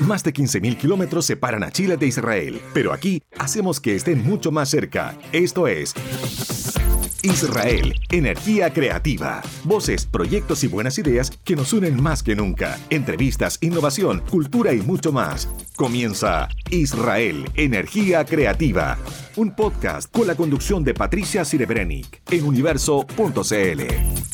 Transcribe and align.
Más 0.00 0.24
de 0.24 0.32
15.000 0.32 0.78
kilómetros 0.78 1.26
separan 1.26 1.62
a 1.62 1.70
Chile 1.70 1.96
de 1.98 2.06
Israel, 2.06 2.60
pero 2.72 2.92
aquí 2.92 3.22
hacemos 3.38 3.80
que 3.80 3.94
estén 3.94 4.24
mucho 4.24 4.50
más 4.50 4.70
cerca. 4.70 5.14
Esto 5.32 5.66
es 5.68 5.94
Israel, 7.22 7.94
energía 8.10 8.72
creativa. 8.72 9.42
Voces, 9.64 10.06
proyectos 10.06 10.64
y 10.64 10.68
buenas 10.68 10.96
ideas 10.96 11.30
que 11.44 11.54
nos 11.54 11.74
unen 11.74 12.02
más 12.02 12.22
que 12.22 12.34
nunca. 12.34 12.78
Entrevistas, 12.88 13.58
innovación, 13.60 14.22
cultura 14.30 14.72
y 14.72 14.80
mucho 14.80 15.12
más. 15.12 15.48
Comienza 15.76 16.48
Israel, 16.70 17.44
energía 17.54 18.24
creativa. 18.24 18.96
Un 19.36 19.54
podcast 19.54 20.10
con 20.10 20.26
la 20.26 20.34
conducción 20.34 20.82
de 20.82 20.94
Patricia 20.94 21.44
Sirebrenik 21.44 22.22
en 22.30 22.44
universo.cl. 22.46 24.29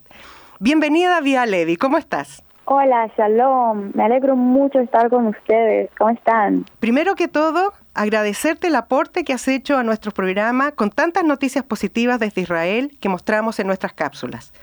Bienvenida, 0.59 1.21
Vía 1.21 1.45
Levi, 1.45 1.75
¿cómo 1.75 1.97
estás? 1.99 2.43
Hola, 2.65 3.11
shalom. 3.17 3.91
Me 3.93 4.03
alegro 4.03 4.35
mucho 4.35 4.79
estar 4.79 5.09
con 5.09 5.27
ustedes. 5.27 5.91
¿Cómo 5.97 6.11
están? 6.11 6.65
Primero 6.79 7.13
que 7.13 7.27
todo, 7.27 7.73
agradecerte 7.93 8.67
el 8.67 8.75
aporte 8.75 9.23
que 9.23 9.33
has 9.33 9.47
hecho 9.47 9.77
a 9.77 9.83
nuestro 9.83 10.11
programa 10.11 10.71
con 10.71 10.89
tantas 10.89 11.23
noticias 11.23 11.63
positivas 11.65 12.19
desde 12.19 12.41
Israel 12.41 12.97
que 12.99 13.09
mostramos 13.09 13.59
en 13.59 13.67
nuestras 13.67 13.93
cápsulas. 13.93 14.53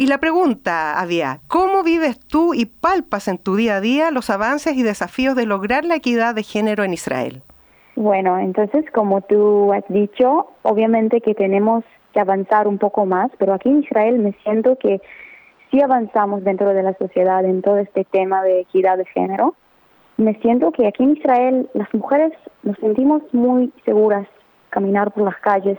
Y 0.00 0.06
la 0.06 0.16
pregunta 0.16 0.98
había, 0.98 1.40
¿cómo 1.46 1.82
vives 1.82 2.18
tú 2.20 2.54
y 2.54 2.64
palpas 2.64 3.28
en 3.28 3.36
tu 3.36 3.54
día 3.56 3.76
a 3.76 3.80
día 3.82 4.10
los 4.10 4.30
avances 4.30 4.74
y 4.74 4.82
desafíos 4.82 5.36
de 5.36 5.44
lograr 5.44 5.84
la 5.84 5.96
equidad 5.96 6.34
de 6.34 6.42
género 6.42 6.84
en 6.84 6.94
Israel? 6.94 7.42
Bueno, 7.96 8.38
entonces 8.38 8.86
como 8.94 9.20
tú 9.20 9.74
has 9.74 9.84
dicho, 9.90 10.46
obviamente 10.62 11.20
que 11.20 11.34
tenemos 11.34 11.84
que 12.14 12.20
avanzar 12.20 12.66
un 12.66 12.78
poco 12.78 13.04
más, 13.04 13.30
pero 13.38 13.52
aquí 13.52 13.68
en 13.68 13.82
Israel 13.82 14.18
me 14.20 14.32
siento 14.42 14.78
que 14.78 15.02
sí 15.70 15.82
avanzamos 15.82 16.44
dentro 16.44 16.72
de 16.72 16.82
la 16.82 16.94
sociedad 16.94 17.44
en 17.44 17.60
todo 17.60 17.76
este 17.76 18.06
tema 18.06 18.42
de 18.42 18.60
equidad 18.60 18.96
de 18.96 19.04
género. 19.04 19.54
Me 20.16 20.32
siento 20.40 20.72
que 20.72 20.86
aquí 20.86 21.02
en 21.02 21.18
Israel 21.18 21.68
las 21.74 21.92
mujeres 21.92 22.32
nos 22.62 22.78
sentimos 22.78 23.20
muy 23.34 23.70
seguras 23.84 24.26
caminar 24.70 25.12
por 25.12 25.24
las 25.24 25.36
calles, 25.42 25.78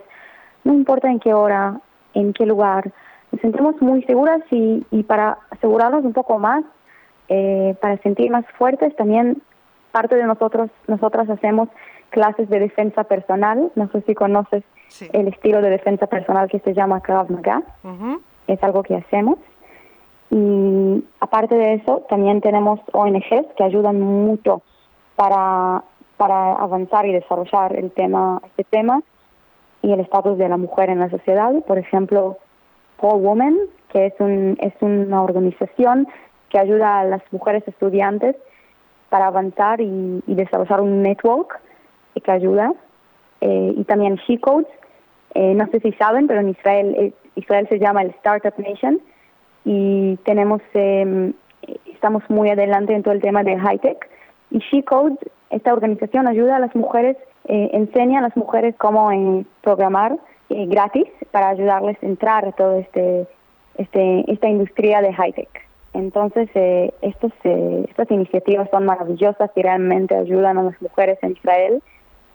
no 0.63 0.75
importa 0.75 1.09
en 1.09 1.19
qué 1.19 1.34
hora, 1.34 1.81
en 2.13 2.34
qué 2.34 2.46
lugar, 2.46 2.94
nos 3.31 3.42
sentimos 3.42 3.81
muy 3.81 4.03
seguras 4.03 4.42
y, 4.52 4.86
y 4.92 5.03
para 5.03 5.38
asegurarnos 5.50 6.03
un 6.03 6.14
poco 6.14 6.38
más, 6.40 6.64
eh, 7.30 7.75
para 7.81 7.97
sentir 8.00 8.30
más 8.30 8.46
fuertes, 8.58 8.96
también 8.96 9.42
parte 9.92 10.16
de 10.16 10.24
nosotros, 10.24 10.69
nosotras 10.88 11.30
hacemos 11.30 11.70
clases 12.09 12.50
de 12.50 12.59
defensa 12.59 13.03
personal. 13.06 13.72
No 13.75 13.90
sé 13.90 14.02
si 14.02 14.14
conoces 14.14 14.64
el 15.14 15.28
estilo 15.28 15.62
de 15.62 15.70
defensa 15.70 16.08
personal 16.08 16.50
que 16.50 16.59
se 16.59 16.74
llama 16.74 17.02
Krav 17.02 17.30
Maga. 17.31 17.64
Es 18.47 18.62
algo 18.64 18.84
que 18.84 18.96
hacemos. 18.96 19.38
Y 20.30 21.03
aparte 21.20 21.56
de 21.56 21.75
eso, 21.75 22.06
también 22.09 22.41
tenemos 22.41 22.80
ONGs 22.94 23.47
que 23.58 23.64
ayudan 23.64 24.00
mucho 24.00 24.62
para, 25.16 25.84
para 26.18 26.53
avanzar 26.53 27.06
y 27.06 27.14
desarrollar 27.14 27.75
el 27.75 27.91
tema, 27.91 28.41
este 28.46 28.64
tema 28.64 29.02
y 29.81 29.91
el 29.91 30.00
estatus 30.00 30.38
de 30.38 30.47
la 30.47 30.58
mujer 30.58 30.90
en 30.90 31.00
la 31.00 31.09
sociedad. 31.09 31.53
Por 31.66 31.78
ejemplo, 31.78 32.38
For 33.01 33.16
Women, 33.16 33.57
que 33.91 34.06
es, 34.06 34.13
un, 34.19 34.57
es 34.62 34.73
una 34.79 35.23
organización 35.23 36.07
que 36.50 36.59
ayuda 36.59 37.00
a 37.00 37.03
las 37.03 37.22
mujeres 37.31 37.67
estudiantes 37.67 38.35
para 39.09 39.28
avanzar 39.28 39.81
y, 39.81 40.23
desarrollar 40.28 40.81
un 40.81 41.01
network 41.01 41.59
que 42.23 42.31
ayuda. 42.31 42.73
Eh, 43.41 43.73
y 43.75 43.84
también 43.85 44.16
She 44.28 44.40
Codes, 44.40 44.67
eh, 45.34 45.56
no 45.56 45.67
sé 45.67 45.79
si 45.79 45.91
saben, 45.94 46.28
pero 46.28 46.41
en 46.41 46.50
Israel, 46.50 46.95
eh, 46.97 47.13
Israel 47.35 47.67
se 47.67 47.79
llama 47.79 48.03
el 48.03 48.11
Startup 48.11 48.53
Nation 48.57 49.01
y 49.66 50.17
tenemos, 50.23 50.61
em, 50.73 51.34
estamos 51.91 52.23
muy 52.29 52.50
adelante 52.50 52.94
en 52.94 53.01
todo 53.01 53.13
el 53.13 53.22
tema 53.22 53.44
de 53.44 53.57
high 53.57 53.79
tech. 53.79 54.09
Y 54.51 54.59
She 54.59 54.84
Codes, 54.84 55.17
esta 55.50 55.73
organización 55.73 56.28
ayuda 56.28 56.57
a 56.57 56.59
las 56.59 56.75
mujeres, 56.75 57.17
enseña 57.45 58.19
a 58.19 58.22
las 58.22 58.38
mujeres 58.38 58.75
cómo 58.78 59.09
programar 59.61 60.17
eh, 60.51 60.66
gratis 60.67 61.07
para 61.31 61.50
ayudarles 61.50 61.97
a 62.01 62.06
entrar 62.06 62.45
a 62.45 62.51
toda 62.51 62.79
este, 62.79 63.28
este, 63.78 64.31
esta 64.31 64.47
industria 64.47 65.01
de 65.01 65.13
high 65.13 65.34
tech. 65.34 65.50
Entonces, 65.94 66.50
eh, 66.56 66.94
estos, 67.01 67.31
eh, 67.44 67.85
estas 67.89 68.09
iniciativas 68.12 68.69
son 68.69 68.85
maravillosas 68.85 69.51
y 69.56 69.61
realmente 69.61 70.16
ayudan 70.16 70.57
a 70.57 70.63
las 70.63 70.81
mujeres 70.81 71.17
en 71.22 71.31
Israel. 71.31 71.84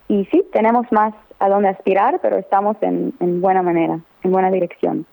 Y 0.09 0.27
sí, 0.27 0.45
tenemos 0.53 0.87
más 0.93 1.15
a 1.39 1.49
dónde 1.49 1.69
aspirar, 1.69 2.21
pero 2.21 2.37
estamos 2.37 2.77
en, 2.83 3.15
en 3.21 3.41
buena 3.41 3.63
manera, 3.63 3.99
en 4.23 4.31
buena 4.31 4.51
dirección. 4.51 5.07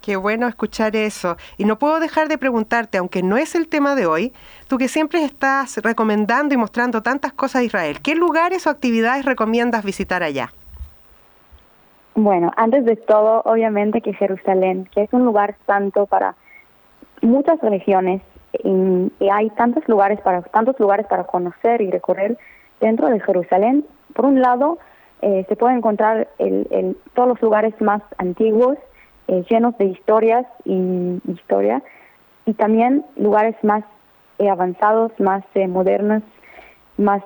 Qué 0.00 0.16
bueno 0.16 0.46
escuchar 0.46 0.96
eso. 0.96 1.36
Y 1.56 1.64
no 1.64 1.78
puedo 1.78 1.98
dejar 1.98 2.28
de 2.28 2.38
preguntarte, 2.38 2.98
aunque 2.98 3.22
no 3.22 3.36
es 3.36 3.54
el 3.54 3.68
tema 3.68 3.94
de 3.94 4.06
hoy, 4.06 4.32
tú 4.68 4.78
que 4.78 4.88
siempre 4.88 5.24
estás 5.24 5.78
recomendando 5.78 6.54
y 6.54 6.56
mostrando 6.56 7.02
tantas 7.02 7.32
cosas 7.32 7.60
de 7.60 7.66
Israel, 7.66 8.00
¿qué 8.02 8.14
lugares 8.14 8.66
o 8.66 8.70
actividades 8.70 9.24
recomiendas 9.24 9.84
visitar 9.84 10.22
allá? 10.22 10.52
Bueno, 12.20 12.50
antes 12.56 12.84
de 12.84 12.96
todo, 12.96 13.42
obviamente 13.44 14.00
que 14.00 14.12
Jerusalén, 14.12 14.88
que 14.92 15.02
es 15.02 15.12
un 15.12 15.24
lugar 15.24 15.54
santo 15.68 16.06
para 16.06 16.34
muchas 17.22 17.60
religiones 17.60 18.22
y, 18.64 19.12
hay 19.30 19.50
tantos 19.50 19.88
lugares 19.88 20.20
para 20.22 20.42
tantos 20.42 20.80
lugares 20.80 21.06
para 21.06 21.22
conocer 21.22 21.80
y 21.80 21.92
recorrer 21.92 22.36
dentro 22.80 23.06
de 23.06 23.20
Jerusalén. 23.20 23.84
Por 24.14 24.24
un 24.24 24.40
lado, 24.40 24.78
eh, 25.22 25.46
se 25.48 25.54
puede 25.54 25.76
encontrar 25.76 26.26
el, 26.38 26.96
todos 27.14 27.28
los 27.28 27.40
lugares 27.40 27.80
más 27.80 28.02
antiguos, 28.16 28.76
eh, 29.28 29.44
llenos 29.48 29.78
de 29.78 29.84
historias 29.84 30.44
y 30.64 31.20
historia, 31.28 31.84
y 32.46 32.54
también 32.54 33.04
lugares 33.14 33.54
más 33.62 33.84
eh, 34.40 34.50
avanzados, 34.50 35.12
más 35.20 35.44
modernos, 35.68 36.24
más 36.96 37.22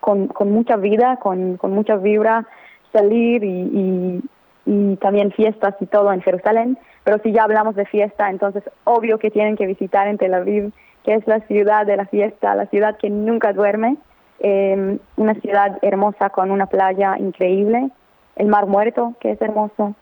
con, 0.00 0.26
con 0.26 0.50
mucha 0.50 0.74
vida, 0.74 1.18
con, 1.18 1.58
con 1.58 1.70
mucha 1.70 1.94
vibra 1.94 2.48
salir 2.92 3.44
y, 3.44 4.22
y, 4.66 4.96
también 4.96 5.32
fiestas 5.32 5.74
y 5.80 5.86
todo 5.86 6.12
en 6.12 6.20
Jerusalén, 6.20 6.78
pero 7.02 7.18
si 7.22 7.32
ya 7.32 7.44
hablamos 7.44 7.74
de 7.74 7.86
fiesta, 7.86 8.30
entonces 8.30 8.62
obvio 8.84 9.18
que 9.18 9.30
tienen 9.30 9.56
que 9.56 9.66
visitar 9.66 10.06
en 10.06 10.18
Tel 10.18 10.34
Aviv, 10.34 10.72
que 11.02 11.14
es 11.14 11.26
la 11.26 11.40
ciudad 11.40 11.86
de 11.86 11.96
la 11.96 12.06
fiesta, 12.06 12.54
la 12.54 12.66
ciudad 12.66 12.96
que 12.96 13.10
nunca 13.10 13.52
duerme, 13.52 13.96
eh, 14.38 14.98
una 15.16 15.34
ciudad 15.34 15.78
hermosa 15.82 16.30
con 16.30 16.50
una 16.50 16.66
playa 16.66 17.16
increíble, 17.18 17.90
el 18.36 18.46
Mar 18.46 18.66
Muerto, 18.66 19.14
que 19.20 19.32
es 19.32 19.42
hermoso. 19.42 19.94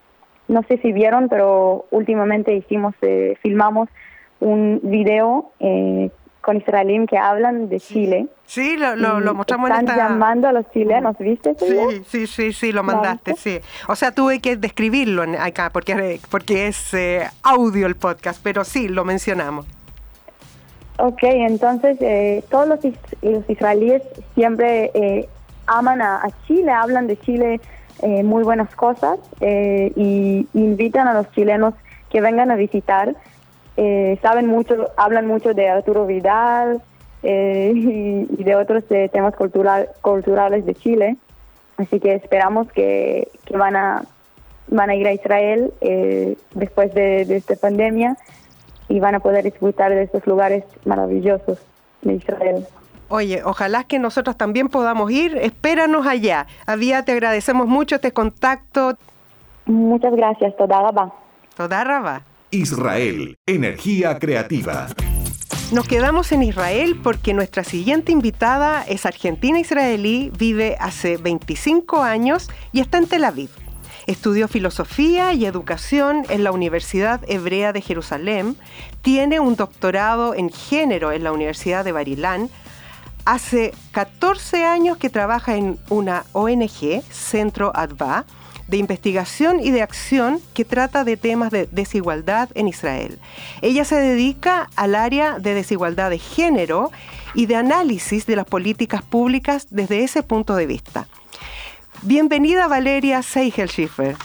No 0.49 0.63
sé 0.65 0.79
si 0.79 0.93
vieron, 0.93 1.29
pero 1.29 1.87
últimamente 1.91 2.55
hicimos, 2.55 2.95
eh, 3.03 3.37
filmamos 3.43 3.89
un 4.41 4.81
video 4.83 5.51
eh, 5.61 6.11
con 6.49 6.57
israelíes 6.57 7.07
que 7.11 7.19
hablan 7.19 7.69
de 7.69 7.79
Chile. 7.79 8.27
Sí, 8.47 8.79
lo, 8.79 8.97
lo, 8.97 9.35
mostramos 9.35 9.69
están 9.69 9.85
en 9.85 9.91
esta... 9.91 10.09
llamando 10.09 10.49
a 10.49 10.53
los 10.53 10.65
chilenos, 10.71 11.15
¿viste? 11.19 11.55
Sí, 11.59 12.03
sí, 12.09 12.27
sí, 12.27 12.53
sí, 12.55 12.73
lo 12.73 12.83
mandaste, 12.83 13.35
sí. 13.37 13.61
O 13.87 13.95
sea, 13.95 14.13
tuve 14.13 14.41
que 14.41 14.57
describirlo 14.57 15.25
acá 15.39 15.69
porque, 15.71 16.19
porque 16.31 16.69
es 16.69 16.95
eh, 16.95 17.29
audio 17.43 17.87
el 17.87 17.97
podcast, 17.97 18.41
pero 18.43 18.65
sí, 18.65 18.89
lo 18.89 19.05
mencionamos. 19.05 19.67
Ok, 20.97 21.19
entonces 21.25 21.99
eh, 22.01 22.43
todos 22.51 22.67
los, 22.67 22.81
israelíes 23.51 24.03
siempre 24.35 24.91
eh, 24.95 25.29
aman 25.67 26.01
a, 26.01 26.31
Chile, 26.47 26.73
hablan 26.73 27.09
de 27.09 27.21
Chile 27.21 27.61
eh, 28.01 28.23
muy 28.23 28.43
buenas 28.43 28.75
cosas 28.75 29.19
y 29.43 30.49
invitan 30.55 31.09
a 31.09 31.13
los 31.13 31.31
chilenos 31.33 31.75
que 32.09 32.23
vengan 32.23 32.51
a 32.51 32.57
visitar. 32.57 33.15
Saben 34.23 34.47
mucho, 34.47 34.91
hablan 34.97 35.27
mucho 35.27 35.55
de 35.55 35.69
Arturo 35.69 36.07
Vidal 36.07 36.83
y, 37.23 38.45
de 38.45 38.57
otros 38.57 38.85
temas 39.13 39.35
cultural, 39.37 39.89
culturales 40.01 40.67
de 40.67 40.75
Chile. 40.75 41.17
Así 41.77 42.01
que 42.01 42.15
esperamos 42.15 42.71
que, 42.73 43.29
van 43.51 43.77
a 43.77 44.03
van 44.71 44.91
a 44.91 44.95
ir 44.95 45.07
a 45.07 45.13
Israel 45.13 45.73
después 46.55 46.93
de, 46.93 47.25
de 47.25 47.37
esta 47.37 47.57
pandemia 47.57 48.17
y 48.89 49.01
van 49.01 49.15
a 49.15 49.21
poder 49.21 49.45
disfrutar 49.45 49.95
de 49.95 50.03
estos 50.03 50.27
lugares 50.27 50.65
maravillosos 50.85 51.59
de 52.03 52.15
Israel. 52.15 52.67
Oye, 53.09 53.43
ojalá 53.45 53.85
que 53.85 53.99
nosotros 53.99 54.37
también 54.37 54.69
podamos 54.69 55.11
ir. 55.11 55.37
Espéranos 55.39 56.07
allá. 56.07 56.47
Avía, 56.67 57.05
te 57.05 57.13
agradecemos 57.13 57.67
mucho 57.67 57.97
este 57.97 58.13
contacto. 58.13 58.97
Muchas 59.65 60.15
gracias. 60.15 60.55
Toda 60.57 60.83
raba. 60.83 61.13
Toda 61.57 61.85
raba. 61.85 62.23
Israel, 62.51 63.37
energía 63.47 64.19
creativa. 64.19 64.87
Nos 65.71 65.87
quedamos 65.87 66.33
en 66.33 66.43
Israel 66.43 66.99
porque 67.03 67.35
nuestra 67.35 67.63
siguiente 67.63 68.11
invitada 68.11 68.83
es 68.85 69.05
argentina 69.05 69.61
israelí, 69.61 70.33
vive 70.39 70.77
hace 70.81 71.19
25 71.19 72.03
años 72.03 72.49
y 72.73 72.81
está 72.81 72.97
en 72.97 73.07
Tel 73.07 73.25
Aviv. 73.25 73.51
Estudió 74.07 74.49
filosofía 74.49 75.35
y 75.35 75.45
educación 75.45 76.25
en 76.31 76.43
la 76.43 76.51
Universidad 76.51 77.21
Hebrea 77.29 77.75
de 77.75 77.83
Jerusalén, 77.83 78.57
tiene 79.03 79.41
un 79.41 79.57
doctorado 79.57 80.35
en 80.35 80.51
género 80.51 81.13
en 81.13 81.25
la 81.25 81.33
Universidad 81.33 81.85
de 81.85 81.93
Barilán, 81.93 82.49
hace 83.27 83.75
14 83.93 84.65
años 84.65 84.97
que 84.97 85.11
trabaja 85.11 85.57
en 85.57 85.79
una 85.91 86.25
ONG, 86.33 87.03
Centro 87.11 87.73
Adva, 87.75 88.25
de 88.69 88.77
investigación 88.77 89.61
y 89.61 89.71
de 89.71 89.83
acción 89.83 90.41
que 90.55 90.65
trata 90.65 91.03
de 91.03 91.17
temas 91.17 91.51
de 91.51 91.67
desigualdad 91.67 92.51
en 92.55 92.69
Israel. 92.69 93.19
Ella 93.63 93.85
se 93.85 93.97
dedica 93.97 94.69
al 94.77 94.95
área 94.95 95.39
de 95.39 95.55
desigualdad 95.55 96.11
de 96.11 96.19
género 96.19 96.93
y 97.35 97.47
de 97.47 97.57
análisis 97.57 98.27
de 98.27 98.37
las 98.37 98.45
políticas 98.47 99.03
públicas 99.03 99.67
desde 99.71 100.05
ese 100.05 100.23
punto 100.23 100.55
de 100.55 100.67
vista. 100.67 101.09
Bienvenida 102.03 102.69
Valeria 102.69 103.23
Seigelschiffer. 103.23 104.17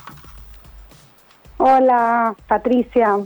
Hola 1.57 2.35
Patricia, 2.47 3.17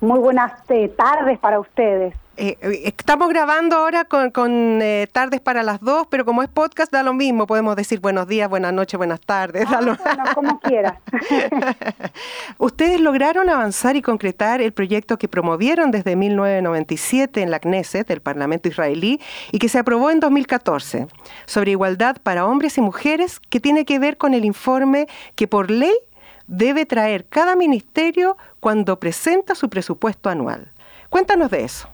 muy 0.00 0.18
buenas 0.18 0.52
eh, 0.70 0.88
tardes 0.88 1.38
para 1.38 1.58
ustedes. 1.58 2.14
Eh, 2.38 2.56
eh, 2.62 2.82
estamos 2.84 3.28
grabando 3.28 3.76
ahora 3.76 4.04
con, 4.04 4.80
eh, 4.80 5.06
tardes 5.12 5.42
para 5.42 5.62
las 5.62 5.80
dos, 5.80 6.06
pero 6.08 6.24
como 6.24 6.42
es 6.42 6.48
podcast 6.48 6.90
da 6.90 7.02
lo 7.02 7.12
mismo, 7.12 7.46
podemos 7.46 7.76
decir 7.76 8.00
buenos 8.00 8.26
días, 8.26 8.48
buenas 8.48 8.72
noches, 8.72 8.96
buenas 8.96 9.20
tardes. 9.20 9.66
Ah, 9.68 9.80
bueno, 9.82 9.98
como 10.34 10.58
quieras. 10.60 10.94
Ustedes 12.58 13.00
lograron 13.00 13.50
avanzar 13.50 13.96
y 13.96 14.02
concretar 14.02 14.62
el 14.62 14.72
proyecto 14.72 15.18
que 15.18 15.28
promovieron 15.28 15.90
desde 15.90 16.16
1997 16.16 17.42
en 17.42 17.50
la 17.50 17.60
Knesset, 17.60 18.10
el 18.10 18.22
Parlamento 18.22 18.66
israelí, 18.66 19.20
y 19.50 19.58
que 19.58 19.68
se 19.68 19.78
aprobó 19.78 20.10
en 20.10 20.20
2014, 20.20 21.08
sobre 21.44 21.72
igualdad 21.72 22.16
para 22.22 22.46
hombres 22.46 22.78
y 22.78 22.80
mujeres, 22.80 23.40
que 23.40 23.60
tiene 23.60 23.84
que 23.84 23.98
ver 23.98 24.16
con 24.16 24.32
el 24.32 24.46
informe 24.46 25.06
que 25.34 25.48
por 25.48 25.70
ley 25.70 25.94
debe 26.46 26.86
traer 26.86 27.26
cada 27.26 27.56
ministerio 27.56 28.38
cuando 28.58 28.98
presenta 28.98 29.54
su 29.54 29.68
presupuesto 29.68 30.30
anual. 30.30 30.72
Cuéntanos 31.10 31.50
de 31.50 31.64
eso. 31.64 31.91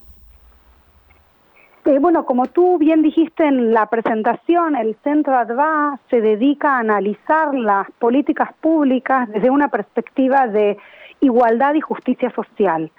Eh, 1.89 1.99
bueno, 2.01 2.27
como 2.27 2.45
tú 2.45 2.77
bien 2.77 3.01
dijiste 3.01 3.47
en 3.47 3.73
la 3.73 3.87
presentación, 3.87 4.77
el 4.77 4.95
Centro 5.03 5.35
ADVA 5.35 5.99
se 6.11 6.21
dedica 6.21 6.73
a 6.73 6.81
analizar 6.81 7.55
las 7.55 7.91
políticas 7.93 8.51
públicas 8.61 9.27
desde 9.31 9.49
una 9.49 9.69
perspectiva 9.69 10.49
de 10.49 10.77
igualdad 11.23 11.73
y 11.73 11.81
justicia 11.81 12.31
social. 12.33 12.91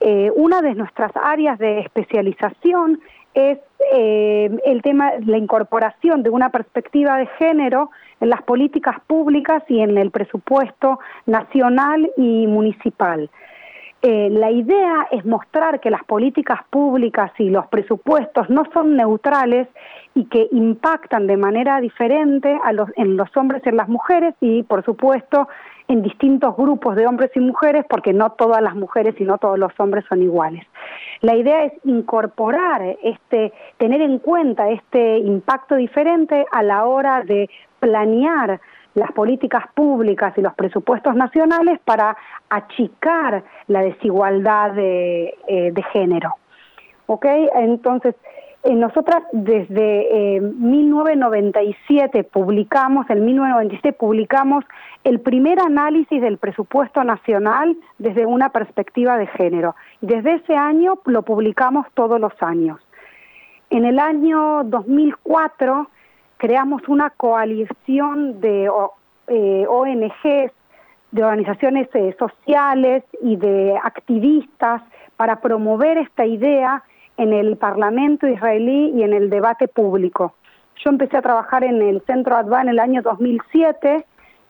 Eh, 0.00 0.30
una 0.36 0.60
de 0.60 0.74
nuestras 0.74 1.12
áreas 1.14 1.58
de 1.58 1.78
especialización 1.78 3.00
es 3.32 3.58
eh, 3.94 4.50
el 4.66 4.82
tema, 4.82 5.12
la 5.24 5.38
incorporación 5.38 6.22
de 6.22 6.28
una 6.28 6.50
perspectiva 6.50 7.16
de 7.16 7.28
género 7.38 7.88
en 8.20 8.28
las 8.28 8.42
políticas 8.42 8.96
públicas 9.06 9.62
y 9.66 9.80
en 9.80 9.96
el 9.96 10.10
presupuesto 10.10 11.00
nacional 11.24 12.12
y 12.18 12.46
municipal. 12.46 13.30
Eh, 14.08 14.30
la 14.30 14.52
idea 14.52 15.08
es 15.10 15.24
mostrar 15.24 15.80
que 15.80 15.90
las 15.90 16.04
políticas 16.04 16.60
públicas 16.70 17.32
y 17.38 17.50
los 17.50 17.66
presupuestos 17.66 18.48
no 18.48 18.62
son 18.72 18.94
neutrales 18.96 19.66
y 20.14 20.26
que 20.26 20.46
impactan 20.52 21.26
de 21.26 21.36
manera 21.36 21.80
diferente 21.80 22.56
a 22.62 22.72
los, 22.72 22.88
en 22.94 23.16
los 23.16 23.36
hombres 23.36 23.62
y 23.66 23.68
en 23.68 23.76
las 23.76 23.88
mujeres 23.88 24.36
y, 24.40 24.62
por 24.62 24.84
supuesto, 24.84 25.48
en 25.88 26.04
distintos 26.04 26.56
grupos 26.56 26.94
de 26.94 27.04
hombres 27.04 27.32
y 27.34 27.40
mujeres, 27.40 27.84
porque 27.90 28.12
no 28.12 28.30
todas 28.30 28.62
las 28.62 28.76
mujeres 28.76 29.16
y 29.18 29.24
no 29.24 29.38
todos 29.38 29.58
los 29.58 29.72
hombres 29.80 30.04
son 30.08 30.22
iguales. 30.22 30.64
La 31.20 31.34
idea 31.34 31.64
es 31.64 31.72
incorporar 31.82 32.82
este, 33.02 33.52
tener 33.76 34.00
en 34.02 34.20
cuenta 34.20 34.70
este 34.70 35.18
impacto 35.18 35.74
diferente 35.74 36.46
a 36.52 36.62
la 36.62 36.84
hora 36.84 37.22
de 37.22 37.50
planear 37.80 38.60
las 38.96 39.12
políticas 39.12 39.64
públicas 39.74 40.32
y 40.38 40.40
los 40.40 40.54
presupuestos 40.54 41.14
nacionales 41.14 41.78
para 41.84 42.16
achicar 42.48 43.44
la 43.68 43.82
desigualdad 43.82 44.72
de, 44.72 45.34
eh, 45.46 45.72
género. 45.92 46.34
¿Ok? 47.04 47.26
Entonces, 47.56 48.14
eh, 48.64 48.74
nosotras 48.74 49.22
desde 49.32 50.40
1997 50.40 52.18
eh, 52.18 52.24
publicamos, 52.24 53.08
en 53.10 53.26
1997 53.26 53.92
publicamos 53.92 54.64
el 55.04 55.20
primer 55.20 55.60
análisis 55.60 56.22
del 56.22 56.38
presupuesto 56.38 57.04
nacional 57.04 57.76
desde 57.98 58.24
una 58.24 58.48
perspectiva 58.48 59.18
de 59.18 59.26
género. 59.26 59.76
Desde 60.00 60.36
ese 60.36 60.56
año 60.56 60.98
lo 61.04 61.20
publicamos 61.20 61.86
todos 61.92 62.18
los 62.18 62.32
años. 62.40 62.80
En 63.68 63.84
el 63.84 63.98
año 63.98 64.64
2004 64.64 65.90
creamos 66.36 66.82
una 66.88 67.10
coalición 67.10 68.40
de 68.40 68.70
eh, 69.28 69.66
ONGs, 69.68 70.52
de 71.12 71.24
organizaciones 71.24 71.88
eh, 71.94 72.14
sociales 72.18 73.04
y 73.22 73.36
de 73.36 73.78
activistas 73.82 74.82
para 75.16 75.40
promover 75.40 75.98
esta 75.98 76.26
idea 76.26 76.82
en 77.16 77.32
el 77.32 77.56
Parlamento 77.56 78.26
israelí 78.26 78.92
y 78.94 79.02
en 79.02 79.12
el 79.14 79.30
debate 79.30 79.68
público. 79.68 80.34
Yo 80.84 80.90
empecé 80.90 81.16
a 81.16 81.22
trabajar 81.22 81.64
en 81.64 81.80
el 81.80 82.02
Centro 82.02 82.36
Adva 82.36 82.60
en 82.60 82.68
el 82.68 82.78
año 82.78 83.00
2007 83.02 84.04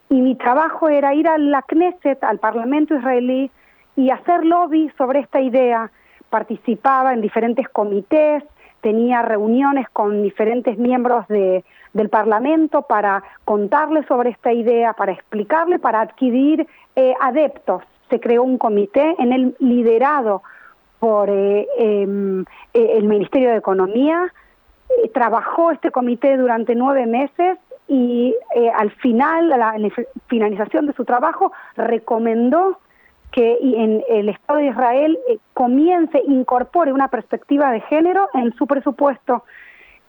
y 0.09 0.21
mi 0.21 0.35
trabajo 0.35 0.89
era 0.89 1.13
ir 1.13 1.27
a 1.27 1.37
la 1.37 1.61
Knesset, 1.61 2.23
al 2.23 2.39
Parlamento 2.39 2.95
israelí, 2.95 3.51
y 3.95 4.09
hacer 4.09 4.45
lobby 4.45 4.91
sobre 4.97 5.19
esta 5.19 5.41
idea. 5.41 5.91
Participaba 6.29 7.13
en 7.13 7.21
diferentes 7.21 7.67
comités, 7.69 8.43
tenía 8.87 9.21
reuniones 9.21 9.89
con 9.89 10.23
diferentes 10.23 10.77
miembros 10.77 11.27
de, 11.27 11.65
del 11.91 12.07
Parlamento 12.07 12.83
para 12.83 13.21
contarle 13.43 14.07
sobre 14.07 14.29
esta 14.29 14.53
idea, 14.53 14.93
para 14.93 15.11
explicarle, 15.11 15.77
para 15.77 15.99
adquirir 15.99 16.65
eh, 16.95 17.13
adeptos. 17.19 17.83
Se 18.09 18.21
creó 18.21 18.43
un 18.43 18.57
comité 18.57 19.13
en 19.19 19.33
el 19.33 19.57
liderado 19.59 20.41
por 20.99 21.29
eh, 21.29 21.67
em, 21.77 22.43
eh, 22.73 22.93
el 22.95 23.03
Ministerio 23.03 23.49
de 23.49 23.57
Economía. 23.57 24.31
trabajó 25.13 25.71
este 25.71 25.91
comité 25.91 26.37
durante 26.37 26.73
nueve 26.73 27.05
meses 27.05 27.57
y 27.89 28.33
al 28.73 28.91
final, 29.03 29.51
a 29.51 29.57
la 29.57 29.73
finalización 30.27 30.87
de 30.87 30.93
su 30.93 31.03
trabajo, 31.03 31.51
recomendó 31.75 32.79
que 33.31 33.57
en 33.61 34.03
el 34.09 34.29
Estado 34.29 34.59
de 34.59 34.67
Israel 34.67 35.19
eh, 35.29 35.37
comience, 35.53 36.21
incorpore 36.27 36.93
una 36.93 37.07
perspectiva 37.07 37.71
de 37.71 37.81
género 37.81 38.29
en 38.33 38.53
su 38.55 38.67
presupuesto. 38.67 39.43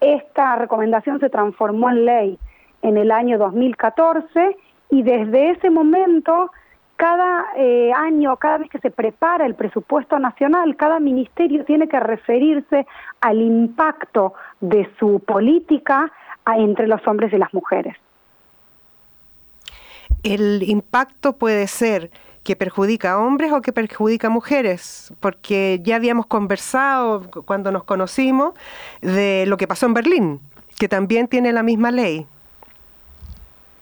Esta 0.00 0.56
recomendación 0.56 1.20
se 1.20 1.28
transformó 1.28 1.90
en 1.90 2.04
ley 2.04 2.38
en 2.82 2.96
el 2.96 3.10
año 3.10 3.38
2014 3.38 4.56
y 4.90 5.02
desde 5.02 5.50
ese 5.50 5.70
momento, 5.70 6.50
cada 6.96 7.46
eh, 7.56 7.92
año, 7.94 8.36
cada 8.36 8.58
vez 8.58 8.70
que 8.70 8.78
se 8.78 8.90
prepara 8.90 9.46
el 9.46 9.54
presupuesto 9.54 10.18
nacional, 10.18 10.76
cada 10.76 10.98
ministerio 11.00 11.64
tiene 11.64 11.88
que 11.88 12.00
referirse 12.00 12.86
al 13.20 13.40
impacto 13.40 14.34
de 14.60 14.88
su 14.98 15.20
política 15.20 16.10
entre 16.56 16.86
los 16.86 17.06
hombres 17.06 17.32
y 17.32 17.38
las 17.38 17.52
mujeres. 17.52 17.96
El 20.22 20.62
impacto 20.62 21.34
puede 21.34 21.66
ser 21.66 22.10
que 22.42 22.56
perjudica 22.56 23.12
a 23.12 23.18
hombres 23.18 23.52
o 23.52 23.60
que 23.60 23.72
perjudica 23.72 24.28
a 24.28 24.30
mujeres, 24.30 25.12
porque 25.20 25.80
ya 25.82 25.96
habíamos 25.96 26.26
conversado 26.26 27.22
cuando 27.44 27.70
nos 27.70 27.84
conocimos 27.84 28.54
de 29.02 29.44
lo 29.46 29.56
que 29.56 29.66
pasó 29.66 29.86
en 29.86 29.94
Berlín, 29.94 30.40
que 30.78 30.88
también 30.88 31.28
tiene 31.28 31.52
la 31.52 31.62
misma 31.62 31.90
ley. 31.90 32.26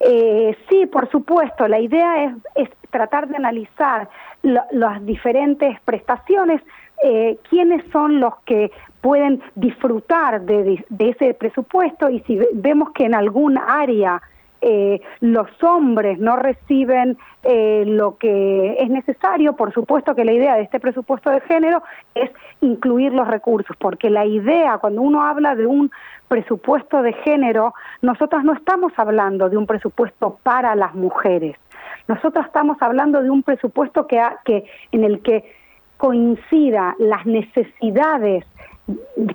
Eh, 0.00 0.56
sí, 0.68 0.86
por 0.86 1.10
supuesto. 1.10 1.66
La 1.68 1.80
idea 1.80 2.36
es, 2.54 2.68
tratar 2.90 3.28
de 3.28 3.36
analizar 3.36 4.08
las 4.42 5.04
diferentes 5.04 5.78
prestaciones, 5.80 6.62
eh, 7.02 7.38
quiénes 7.50 7.84
son 7.92 8.20
los 8.20 8.36
que 8.46 8.70
pueden 9.00 9.42
disfrutar 9.54 10.40
de, 10.42 10.84
ese 10.98 11.34
presupuesto 11.34 12.08
y 12.08 12.20
si 12.20 12.40
vemos 12.54 12.90
que 12.92 13.04
en 13.04 13.14
algún 13.14 13.58
área 13.58 14.22
eh, 14.60 15.00
los 15.20 15.48
hombres 15.62 16.18
no 16.18 16.36
reciben 16.36 17.18
eh, 17.42 17.84
lo 17.86 18.16
que 18.16 18.76
es 18.80 18.88
necesario, 18.88 19.54
por 19.54 19.72
supuesto 19.72 20.14
que 20.14 20.24
la 20.24 20.32
idea 20.32 20.56
de 20.56 20.62
este 20.62 20.80
presupuesto 20.80 21.30
de 21.30 21.40
género 21.42 21.82
es 22.14 22.30
incluir 22.60 23.12
los 23.12 23.28
recursos, 23.28 23.76
porque 23.78 24.10
la 24.10 24.24
idea, 24.24 24.78
cuando 24.78 25.02
uno 25.02 25.22
habla 25.22 25.54
de 25.54 25.66
un 25.66 25.90
presupuesto 26.28 27.02
de 27.02 27.12
género, 27.12 27.74
nosotros 28.02 28.42
no 28.44 28.52
estamos 28.54 28.92
hablando 28.96 29.48
de 29.48 29.56
un 29.56 29.66
presupuesto 29.66 30.38
para 30.42 30.74
las 30.74 30.94
mujeres, 30.94 31.56
nosotros 32.08 32.46
estamos 32.46 32.76
hablando 32.80 33.22
de 33.22 33.30
un 33.30 33.42
presupuesto 33.42 34.06
que, 34.06 34.20
que 34.44 34.64
en 34.92 35.04
el 35.04 35.20
que 35.22 35.44
coincida 35.96 36.94
las 36.98 37.24
necesidades 37.26 38.44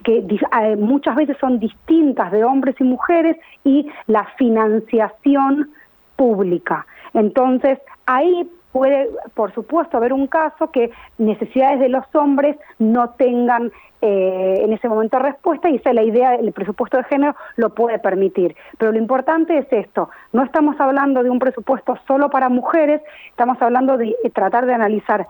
que 0.03 0.17
eh, 0.20 0.75
muchas 0.77 1.15
veces 1.15 1.38
son 1.39 1.60
distintas 1.60 2.31
de 2.31 2.43
hombres 2.43 2.75
y 2.79 2.84
mujeres 2.84 3.38
y 3.63 3.88
la 4.08 4.25
financiación 4.38 5.72
pública. 6.15 6.86
Entonces, 7.13 7.79
ahí 8.05 8.50
puede, 8.72 9.10
por 9.34 9.53
supuesto, 9.53 9.98
haber 9.98 10.13
un 10.13 10.27
caso 10.27 10.72
que 10.72 10.91
necesidades 11.17 11.79
de 11.79 11.89
los 11.89 12.05
hombres 12.15 12.58
no 12.79 13.10
tengan 13.12 13.72
eh, 14.01 14.62
en 14.63 14.74
ese 14.74 14.88
momento 14.88 15.20
respuesta 15.20 15.70
y 15.70 15.75
esa 15.75 15.89
es 15.89 15.96
la 15.96 16.03
idea, 16.03 16.36
el 16.36 16.51
presupuesto 16.53 16.98
de 16.98 17.03
género 17.03 17.36
lo 17.58 17.75
puede 17.75 18.00
permitir. 18.00 18.55
Pero 18.77 18.91
lo 18.91 18.98
importante 18.98 19.58
es 19.58 19.67
esto, 19.72 20.10
no 20.31 20.43
estamos 20.43 20.79
hablando 20.79 21.22
de 21.22 21.29
un 21.29 21.39
presupuesto 21.39 21.98
solo 22.08 22.29
para 22.29 22.50
mujeres, 22.50 23.01
estamos 23.29 23.62
hablando 23.62 23.98
de 23.98 24.15
tratar 24.34 24.65
de 24.65 24.74
analizar 24.74 25.27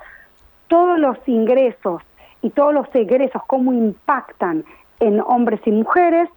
todos 0.68 1.00
los 1.00 1.18
ingresos 1.28 2.02
y 2.42 2.50
todos 2.52 2.74
los 2.74 2.88
egresos, 2.94 3.42
cómo 3.48 3.74
impactan 3.74 4.66
en 5.00 5.22
hombres 5.22 5.62
y 5.66 5.72
mujeres 5.72 6.30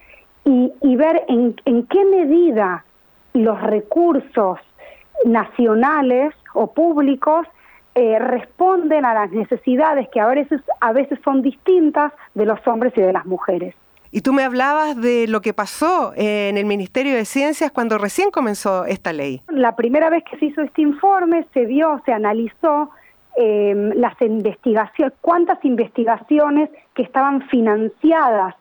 y, 0.43 0.95
ver 0.95 1.23
en, 1.27 1.55
en 1.65 1.87
qué 1.87 2.05
medida 2.05 2.85
los 3.33 3.59
recursos 3.61 4.59
nacionales 5.25 6.33
o 6.53 6.71
públicos 6.71 7.47
eh, 7.95 8.19
responden 8.19 9.05
a 9.05 9.13
las 9.13 9.31
necesidades 9.31 10.09
que 10.09 10.19
a 10.19 10.27
veces, 10.27 10.61
a 10.81 10.91
veces 10.91 11.17
son 11.23 11.41
distintas 11.41 12.11
de 12.33 12.45
los 12.45 12.59
hombres 12.67 12.93
y 12.97 13.01
de 13.01 13.13
las 13.13 13.25
mujeres. 13.25 13.73
Y 14.11 14.21
tú 14.21 14.33
me 14.33 14.43
hablabas 14.43 14.99
de 15.01 15.27
lo 15.27 15.41
que 15.41 15.53
pasó 15.53 16.13
en 16.15 16.57
el 16.57 16.65
Ministerio 16.65 17.15
de 17.15 17.25
Ciencias 17.25 17.71
cuando 17.71 17.97
recién 17.97 18.31
comenzó 18.31 18.85
esta 18.85 19.11
ley. 19.13 19.41
La 19.49 19.75
primera 19.75 20.09
vez 20.09 20.23
que 20.29 20.37
se 20.37 20.45
hizo 20.45 20.61
este 20.61 20.81
informe 20.81 21.45
se 21.53 21.65
vio, 21.65 22.01
se 22.05 22.13
analizó 22.13 22.91
Em, 23.37 23.89
las 23.95 24.13
investigaciones, 24.21 25.13
cuántas 25.19 25.63
investigaciones 25.65 26.69
que 26.93 27.01
estaban 27.01 27.41
financiadas 27.49 28.55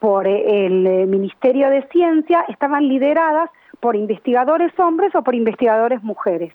por 0.00 0.26
eh, 0.26 0.66
el 0.66 0.86
eh, 0.86 1.06
Ministerio 1.06 1.70
de 1.70 1.80
Ciencia 1.88 2.44
estaban 2.48 2.86
lideradas 2.86 3.48
por 3.80 3.96
investigadores 3.96 4.78
hombres 4.78 5.14
o 5.14 5.22
por 5.22 5.34
investigadores 5.34 6.02
mujeres. 6.02 6.52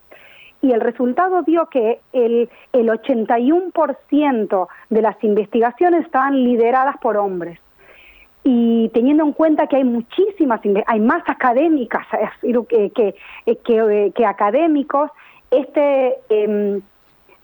Y 0.61 0.71
el 0.71 0.81
resultado 0.81 1.41
dio 1.41 1.65
que 1.65 1.99
el, 2.13 2.47
el 2.73 2.89
81% 2.89 4.67
de 4.91 5.01
las 5.01 5.23
investigaciones 5.23 6.05
estaban 6.05 6.43
lideradas 6.43 6.97
por 6.99 7.17
hombres. 7.17 7.59
Y 8.43 8.89
teniendo 8.93 9.23
en 9.23 9.33
cuenta 9.33 9.65
que 9.65 9.77
hay 9.77 9.83
muchísimas, 9.83 10.61
hay 10.85 10.99
más 10.99 11.23
académicas 11.27 12.05
que, 12.69 12.91
que, 12.91 14.11
que, 14.13 14.25
académicos, 14.25 15.09
este 15.49 16.17
eh, 16.29 16.81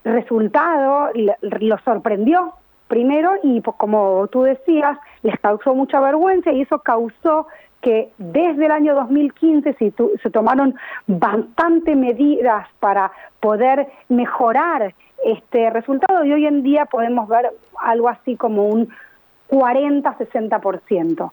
resultado 0.03 1.09
lo 1.41 1.77
sorprendió 1.79 2.53
primero 2.87 3.33
y 3.43 3.61
pues, 3.61 3.77
como 3.77 4.27
tú 4.27 4.43
decías, 4.43 4.97
les 5.21 5.39
causó 5.39 5.73
mucha 5.75 5.99
vergüenza 5.99 6.51
y 6.51 6.61
eso 6.61 6.79
causó 6.79 7.47
que 7.81 8.11
desde 8.17 8.65
el 8.65 8.71
año 8.71 8.95
2015 8.95 9.73
se, 9.73 9.93
se 10.21 10.29
tomaron 10.29 10.75
bastante 11.07 11.95
medidas 11.95 12.67
para 12.79 13.11
poder 13.39 13.87
mejorar 14.09 14.93
este 15.23 15.69
resultado 15.69 16.25
y 16.25 16.33
hoy 16.33 16.45
en 16.45 16.63
día 16.63 16.85
podemos 16.85 17.27
ver 17.29 17.51
algo 17.79 18.09
así 18.09 18.35
como 18.35 18.67
un 18.67 18.89
40-60%. 19.49 21.31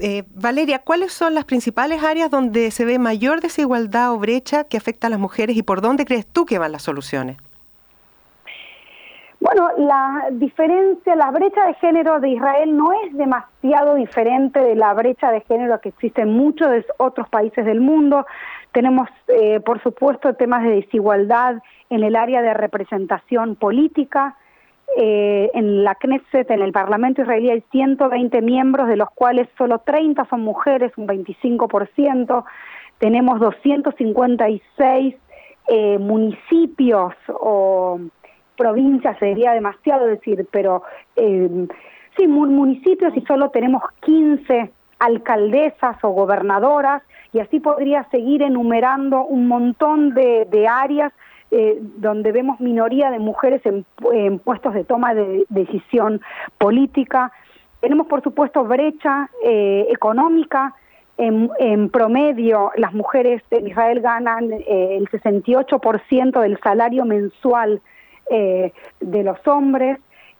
Eh, 0.00 0.24
Valeria, 0.34 0.80
¿cuáles 0.80 1.12
son 1.12 1.34
las 1.34 1.44
principales 1.44 2.02
áreas 2.04 2.30
donde 2.30 2.70
se 2.70 2.84
ve 2.84 2.98
mayor 2.98 3.40
desigualdad 3.40 4.12
o 4.12 4.18
brecha 4.18 4.64
que 4.64 4.76
afecta 4.76 5.08
a 5.08 5.10
las 5.10 5.18
mujeres 5.18 5.56
y 5.56 5.62
por 5.62 5.80
dónde 5.80 6.04
crees 6.04 6.26
tú 6.26 6.46
que 6.46 6.58
van 6.58 6.72
las 6.72 6.82
soluciones? 6.82 7.36
Bueno, 9.50 9.70
la 9.78 10.26
diferencia, 10.32 11.16
la 11.16 11.30
brecha 11.30 11.64
de 11.64 11.72
género 11.76 12.20
de 12.20 12.28
Israel 12.28 12.76
no 12.76 12.92
es 12.92 13.16
demasiado 13.16 13.94
diferente 13.94 14.60
de 14.60 14.74
la 14.74 14.92
brecha 14.92 15.32
de 15.32 15.40
género 15.40 15.80
que 15.80 15.88
existe 15.88 16.20
en 16.20 16.34
muchos 16.34 16.68
otros 16.98 17.30
países 17.30 17.64
del 17.64 17.80
mundo. 17.80 18.26
Tenemos, 18.72 19.08
eh, 19.28 19.60
por 19.60 19.82
supuesto, 19.82 20.34
temas 20.34 20.64
de 20.64 20.72
desigualdad 20.82 21.62
en 21.88 22.04
el 22.04 22.14
área 22.16 22.42
de 22.42 22.52
representación 22.52 23.56
política. 23.56 24.36
Eh, 24.98 25.50
en 25.54 25.82
la 25.82 25.94
Knesset, 25.94 26.50
en 26.50 26.60
el 26.60 26.72
Parlamento 26.72 27.22
israelí, 27.22 27.48
hay 27.48 27.64
120 27.70 28.42
miembros, 28.42 28.86
de 28.86 28.96
los 28.96 29.08
cuales 29.12 29.48
solo 29.56 29.78
30 29.78 30.26
son 30.26 30.42
mujeres, 30.42 30.92
un 30.98 31.08
25%. 31.08 32.44
Tenemos 32.98 33.40
256 33.40 35.14
eh, 35.68 35.98
municipios 35.98 37.14
o 37.28 37.98
provincias 38.58 39.16
sería 39.18 39.52
demasiado 39.52 40.04
decir, 40.06 40.46
pero 40.50 40.82
eh, 41.16 41.48
sí, 42.16 42.26
municipios 42.26 43.16
y 43.16 43.22
solo 43.22 43.50
tenemos 43.50 43.82
15 44.00 44.70
alcaldesas 44.98 45.96
o 46.02 46.10
gobernadoras 46.10 47.02
y 47.32 47.38
así 47.40 47.60
podría 47.60 48.04
seguir 48.10 48.42
enumerando 48.42 49.24
un 49.24 49.46
montón 49.46 50.14
de, 50.14 50.66
áreas 50.68 51.12
eh, 51.50 51.78
donde 51.80 52.32
vemos 52.32 52.60
minoría 52.60 53.10
de 53.10 53.18
mujeres 53.18 53.62
en, 53.64 54.38
puestos 54.40 54.74
de 54.74 54.84
toma 54.84 55.14
de 55.14 55.44
decisión 55.48 56.20
política. 56.58 57.32
Tenemos, 57.80 58.06
por 58.06 58.22
supuesto, 58.22 58.64
brecha 58.64 59.30
eh, 59.44 59.86
económica. 59.90 60.74
En, 61.16 61.50
en, 61.58 61.90
promedio, 61.90 62.70
las 62.76 62.92
mujeres 62.94 63.42
en 63.50 63.66
Israel 63.66 64.00
ganan 64.00 64.52
eh, 64.52 64.96
el 64.96 65.08
68% 65.08 66.40
del 66.40 66.58
salario 66.60 67.04
mensual 67.04 67.80
eh, 68.30 68.72
de 69.00 69.22
los 69.22 69.38
hombres 69.46 69.98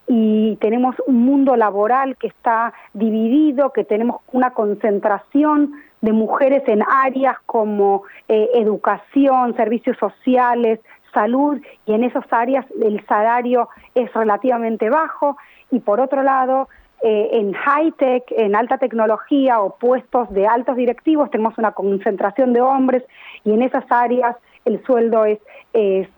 y 0.08 0.56
tenemos 0.56 0.96
un 1.06 1.22
mundo 1.24 1.54
laboral 1.54 2.16
que 2.16 2.28
está 2.28 2.72
dividido, 2.94 3.72
que 3.72 3.84
tenemos 3.84 4.22
una 4.32 4.52
concentración 4.52 5.72
de 6.00 6.12
mujeres 6.12 6.62
en 6.66 6.82
áreas 6.82 7.36
como 7.44 8.04
eh, 8.28 8.48
educación, 8.54 9.54
servicios 9.54 9.98
sociales, 9.98 10.80
salud, 11.12 11.60
y 11.84 11.92
en 11.92 12.04
esas 12.04 12.24
áreas 12.30 12.64
el 12.82 13.04
salario 13.06 13.68
es 13.94 14.12
relativamente 14.14 14.88
bajo, 14.88 15.36
y 15.70 15.80
por 15.80 16.00
otro 16.00 16.22
lado, 16.22 16.68
eh, 17.02 17.28
en 17.32 17.52
high-tech, 17.52 18.24
en 18.30 18.56
alta 18.56 18.78
tecnología 18.78 19.60
o 19.60 19.76
puestos 19.76 20.30
de 20.32 20.46
altos 20.46 20.76
directivos 20.76 21.30
tenemos 21.30 21.56
una 21.58 21.72
concentración 21.72 22.52
de 22.52 22.60
hombres, 22.60 23.04
y 23.44 23.52
en 23.52 23.62
esas 23.62 23.84
áreas 23.90 24.36
el 24.64 24.82
sueldo 24.84 25.24
es, 25.24 25.38
es, 25.72 26.08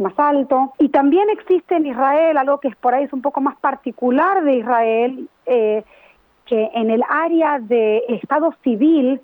más 0.00 0.14
alto. 0.18 0.72
Y 0.78 0.88
también 0.88 1.28
existe 1.30 1.76
en 1.76 1.86
Israel 1.86 2.36
algo 2.36 2.58
que 2.58 2.68
es 2.68 2.76
por 2.76 2.94
ahí 2.94 3.04
es 3.04 3.12
un 3.12 3.22
poco 3.22 3.40
más 3.40 3.56
particular 3.56 4.42
de 4.44 4.56
Israel, 4.56 5.28
eh, 5.46 5.84
que 6.46 6.70
en 6.74 6.90
el 6.90 7.02
área 7.08 7.58
de 7.58 8.04
Estado 8.08 8.54
civil 8.62 9.20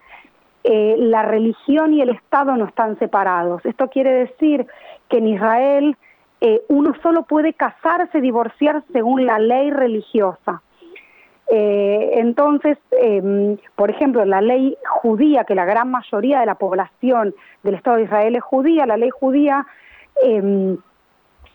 eh, 0.68 0.96
la 0.98 1.22
religión 1.22 1.94
y 1.94 2.00
el 2.02 2.10
Estado 2.10 2.56
no 2.56 2.64
están 2.64 2.98
separados. 2.98 3.64
Esto 3.64 3.88
quiere 3.88 4.12
decir 4.12 4.66
que 5.08 5.18
en 5.18 5.28
Israel 5.28 5.96
eh, 6.40 6.62
uno 6.68 6.92
solo 7.02 7.22
puede 7.22 7.54
casarse, 7.54 8.20
divorciar 8.20 8.82
según 8.92 9.26
la 9.26 9.38
ley 9.38 9.70
religiosa. 9.70 10.62
Eh, 11.48 12.10
entonces, 12.14 12.76
em, 12.90 13.56
por 13.76 13.90
ejemplo, 13.90 14.24
la 14.24 14.40
ley 14.40 14.76
judía, 15.02 15.44
que 15.44 15.54
la 15.54 15.64
gran 15.64 15.90
mayoría 15.90 16.40
de 16.40 16.46
la 16.46 16.56
población 16.56 17.34
del 17.62 17.74
Estado 17.74 17.98
de 17.98 18.04
Israel 18.04 18.36
es 18.36 18.42
judía, 18.42 18.86
la 18.86 18.96
ley 18.96 19.10
judía, 19.10 19.66
eh, 20.24 20.76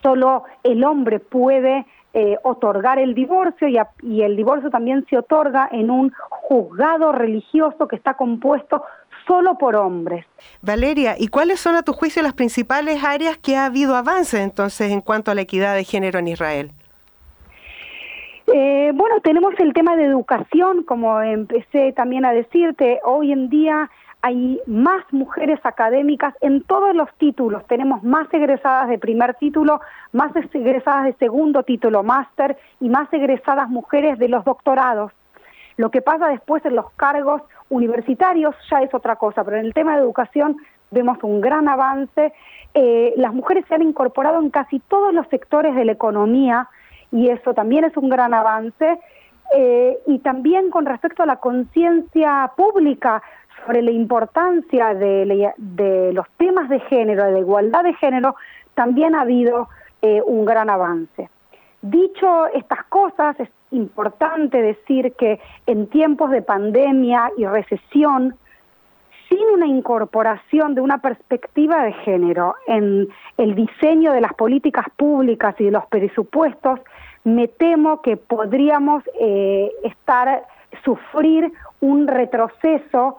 solo 0.02 0.44
el 0.62 0.84
hombre 0.84 1.20
puede 1.20 1.86
eh, 2.14 2.36
otorgar 2.42 2.98
el 2.98 3.14
divorcio 3.14 3.68
y, 3.68 3.78
y 4.02 4.22
el 4.22 4.36
divorcio 4.36 4.70
también 4.70 5.06
se 5.08 5.16
otorga 5.16 5.68
en 5.72 5.90
un 5.90 6.12
juzgado 6.28 7.12
religioso 7.12 7.88
que 7.88 7.96
está 7.96 8.14
compuesto 8.14 8.82
solo 9.26 9.56
por 9.56 9.76
hombres. 9.76 10.26
Valeria, 10.60 11.14
¿y 11.18 11.28
cuáles 11.28 11.60
son 11.60 11.74
a 11.74 11.82
tu 11.82 11.92
juicio 11.92 12.22
las 12.22 12.34
principales 12.34 13.02
áreas 13.04 13.38
que 13.38 13.56
ha 13.56 13.66
habido 13.66 13.96
avances 13.96 14.40
entonces 14.40 14.90
en 14.90 15.00
cuanto 15.00 15.30
a 15.30 15.34
la 15.34 15.42
equidad 15.42 15.74
de 15.74 15.84
género 15.84 16.18
en 16.18 16.28
Israel? 16.28 16.72
Eh, 18.54 18.92
bueno, 18.94 19.18
tenemos 19.20 19.54
el 19.60 19.72
tema 19.72 19.96
de 19.96 20.04
educación, 20.04 20.82
como 20.82 21.22
empecé 21.22 21.92
también 21.92 22.26
a 22.26 22.32
decirte, 22.32 23.00
hoy 23.02 23.32
en 23.32 23.48
día 23.48 23.90
hay 24.20 24.60
más 24.66 25.10
mujeres 25.10 25.58
académicas 25.64 26.34
en 26.42 26.62
todos 26.62 26.94
los 26.94 27.08
títulos. 27.16 27.66
Tenemos 27.66 28.02
más 28.02 28.28
egresadas 28.30 28.90
de 28.90 28.98
primer 28.98 29.36
título, 29.36 29.80
más 30.12 30.32
egresadas 30.52 31.04
de 31.06 31.14
segundo 31.14 31.62
título, 31.62 32.02
máster 32.02 32.58
y 32.78 32.90
más 32.90 33.10
egresadas 33.10 33.70
mujeres 33.70 34.18
de 34.18 34.28
los 34.28 34.44
doctorados. 34.44 35.12
Lo 35.78 35.90
que 35.90 36.02
pasa 36.02 36.28
después 36.28 36.62
en 36.66 36.76
los 36.76 36.90
cargos 36.92 37.40
universitarios 37.70 38.54
ya 38.70 38.82
es 38.82 38.92
otra 38.92 39.16
cosa, 39.16 39.44
pero 39.44 39.56
en 39.56 39.64
el 39.64 39.72
tema 39.72 39.96
de 39.96 40.02
educación 40.02 40.58
vemos 40.90 41.16
un 41.22 41.40
gran 41.40 41.68
avance. 41.68 42.34
Eh, 42.74 43.14
las 43.16 43.32
mujeres 43.32 43.64
se 43.66 43.76
han 43.76 43.82
incorporado 43.82 44.42
en 44.42 44.50
casi 44.50 44.78
todos 44.78 45.14
los 45.14 45.26
sectores 45.28 45.74
de 45.74 45.86
la 45.86 45.92
economía 45.92 46.68
y 47.12 47.28
eso 47.28 47.54
también 47.54 47.84
es 47.84 47.96
un 47.96 48.08
gran 48.08 48.34
avance. 48.34 48.98
Eh, 49.54 49.98
y 50.06 50.18
también 50.20 50.70
con 50.70 50.86
respecto 50.86 51.22
a 51.22 51.26
la 51.26 51.36
conciencia 51.36 52.50
pública 52.56 53.22
sobre 53.60 53.82
la 53.82 53.90
importancia 53.90 54.94
de, 54.94 56.12
los 56.14 56.26
temas 56.38 56.70
de 56.70 56.80
género, 56.80 57.24
de 57.24 57.32
la 57.32 57.38
igualdad 57.38 57.84
de 57.84 57.94
género, 57.94 58.34
también 58.74 59.14
ha 59.14 59.20
habido 59.20 59.68
eh, 60.00 60.22
un 60.24 60.46
gran 60.46 60.70
avance. 60.70 61.28
Dicho 61.82 62.46
estas 62.54 62.84
cosas, 62.84 63.38
es 63.40 63.48
importante 63.72 64.62
decir 64.62 65.12
que 65.18 65.40
en 65.66 65.88
tiempos 65.88 66.30
de 66.30 66.40
pandemia 66.40 67.30
y 67.36 67.44
recesión, 67.44 68.36
sin 69.28 69.44
una 69.52 69.66
incorporación 69.66 70.74
de 70.74 70.80
una 70.80 70.98
perspectiva 70.98 71.84
de 71.84 71.92
género 71.92 72.54
en 72.66 73.08
el 73.36 73.54
diseño 73.54 74.12
de 74.12 74.20
las 74.20 74.34
políticas 74.34 74.86
públicas 74.96 75.54
y 75.58 75.64
de 75.64 75.70
los 75.70 75.86
presupuestos, 75.86 76.80
me 77.24 77.48
temo 77.48 78.02
que 78.02 78.16
podríamos 78.16 79.02
eh, 79.20 79.70
estar, 79.84 80.44
sufrir 80.84 81.52
un 81.80 82.06
retroceso 82.06 83.16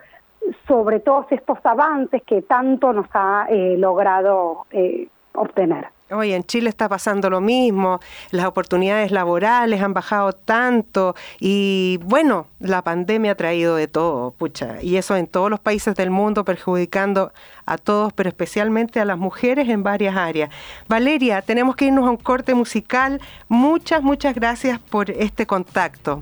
sobre 0.67 0.99
todos 0.99 1.31
estos 1.31 1.57
avances 1.65 2.21
que 2.23 2.41
tanto 2.41 2.91
nos 2.91 3.07
ha 3.13 3.47
eh, 3.49 3.75
logrado 3.77 4.65
eh, 4.71 5.07
obtener. 5.33 5.87
Hoy 6.13 6.33
en 6.33 6.43
Chile 6.43 6.69
está 6.69 6.87
pasando 6.87 7.29
lo 7.29 7.41
mismo, 7.41 7.99
las 8.31 8.45
oportunidades 8.45 9.11
laborales 9.11 9.81
han 9.81 9.93
bajado 9.93 10.33
tanto 10.33 11.15
y 11.39 11.99
bueno, 12.03 12.47
la 12.59 12.81
pandemia 12.81 13.31
ha 13.31 13.35
traído 13.35 13.75
de 13.75 13.87
todo, 13.87 14.31
pucha, 14.31 14.81
y 14.81 14.97
eso 14.97 15.15
en 15.15 15.27
todos 15.27 15.49
los 15.49 15.59
países 15.59 15.95
del 15.95 16.11
mundo 16.11 16.45
perjudicando 16.45 17.31
a 17.65 17.77
todos, 17.77 18.13
pero 18.13 18.29
especialmente 18.29 18.99
a 18.99 19.05
las 19.05 19.17
mujeres 19.17 19.69
en 19.69 19.83
varias 19.83 20.15
áreas. 20.15 20.49
Valeria, 20.87 21.41
tenemos 21.41 21.75
que 21.75 21.85
irnos 21.85 22.07
a 22.07 22.11
un 22.11 22.17
corte 22.17 22.53
musical. 22.53 23.21
Muchas, 23.47 24.03
muchas 24.03 24.35
gracias 24.35 24.79
por 24.79 25.09
este 25.09 25.45
contacto. 25.45 26.19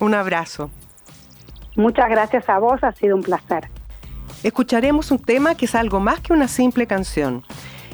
Un 0.00 0.14
abrazo. 0.14 0.70
Muchas 1.76 2.08
gracias 2.08 2.48
a 2.48 2.58
vos, 2.58 2.82
ha 2.82 2.92
sido 2.92 3.16
un 3.16 3.22
placer. 3.22 3.68
Escucharemos 4.42 5.10
un 5.10 5.18
tema 5.18 5.54
que 5.54 5.64
es 5.66 5.74
algo 5.74 6.00
más 6.00 6.20
que 6.20 6.32
una 6.32 6.48
simple 6.48 6.86
canción. 6.86 7.44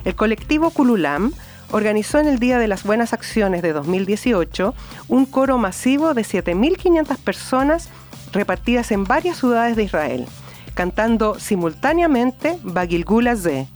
El 0.05 0.15
colectivo 0.15 0.71
Kululam 0.71 1.33
organizó 1.71 2.19
en 2.19 2.29
el 2.29 2.39
Día 2.39 2.59
de 2.59 2.69
las 2.69 2.85
Buenas 2.85 3.13
Acciones 3.13 3.63
de 3.63 3.73
2018 3.73 4.75
un 5.09 5.27
coro 5.27 5.57
masivo 5.57 6.13
de 6.13 6.23
7.500 6.23 7.17
personas 7.19 7.89
repartidas 8.33 8.93
en 8.93 9.05
varias 9.05 9.39
ciudades 9.39 9.77
de 9.77 9.85
Israel, 9.85 10.27
cantando 10.75 11.39
simultáneamente 11.39 12.59
Bagilgula 12.63 13.35
Ze, 13.35 13.67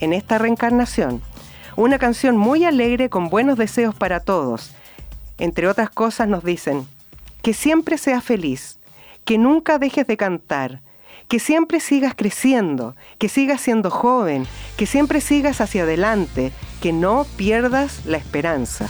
en 0.00 0.12
esta 0.12 0.38
reencarnación, 0.38 1.22
una 1.76 1.98
canción 1.98 2.36
muy 2.36 2.64
alegre 2.64 3.08
con 3.08 3.28
buenos 3.28 3.56
deseos 3.56 3.94
para 3.94 4.20
todos. 4.20 4.72
Entre 5.38 5.68
otras 5.68 5.90
cosas 5.90 6.26
nos 6.26 6.42
dicen, 6.42 6.86
que 7.42 7.54
siempre 7.54 7.98
seas 7.98 8.24
feliz, 8.24 8.80
que 9.24 9.38
nunca 9.38 9.78
dejes 9.78 10.06
de 10.08 10.16
cantar, 10.16 10.80
que 11.28 11.38
siempre 11.38 11.78
sigas 11.78 12.14
creciendo, 12.16 12.96
que 13.18 13.28
sigas 13.28 13.60
siendo 13.60 13.90
joven, 13.90 14.46
que 14.76 14.86
siempre 14.86 15.20
sigas 15.20 15.60
hacia 15.60 15.82
adelante, 15.82 16.52
que 16.80 16.92
no 16.92 17.26
pierdas 17.36 18.06
la 18.06 18.16
esperanza. 18.16 18.88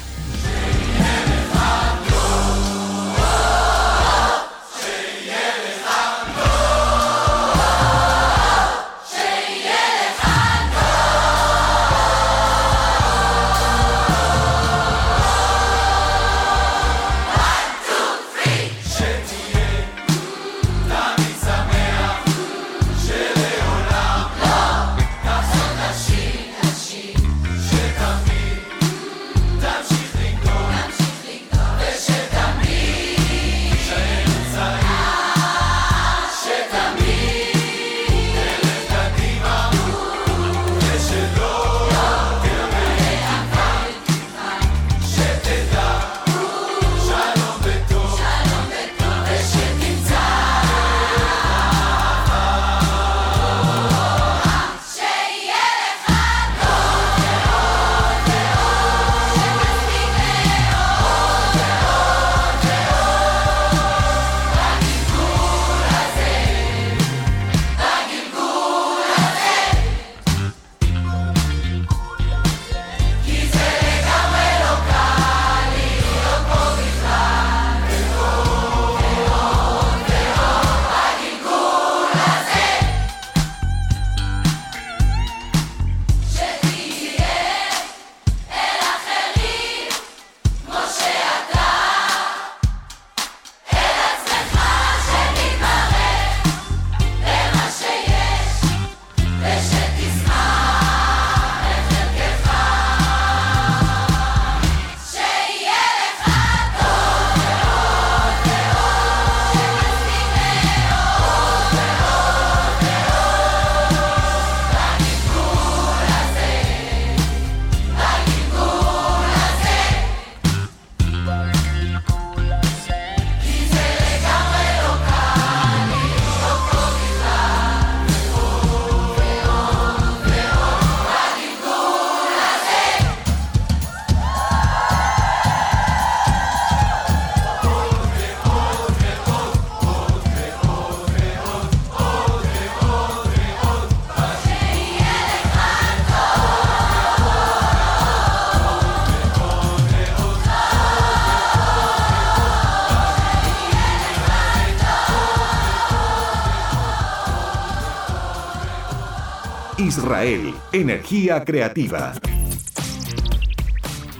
Israel, 159.98 160.54
energía 160.72 161.44
creativa. 161.44 162.12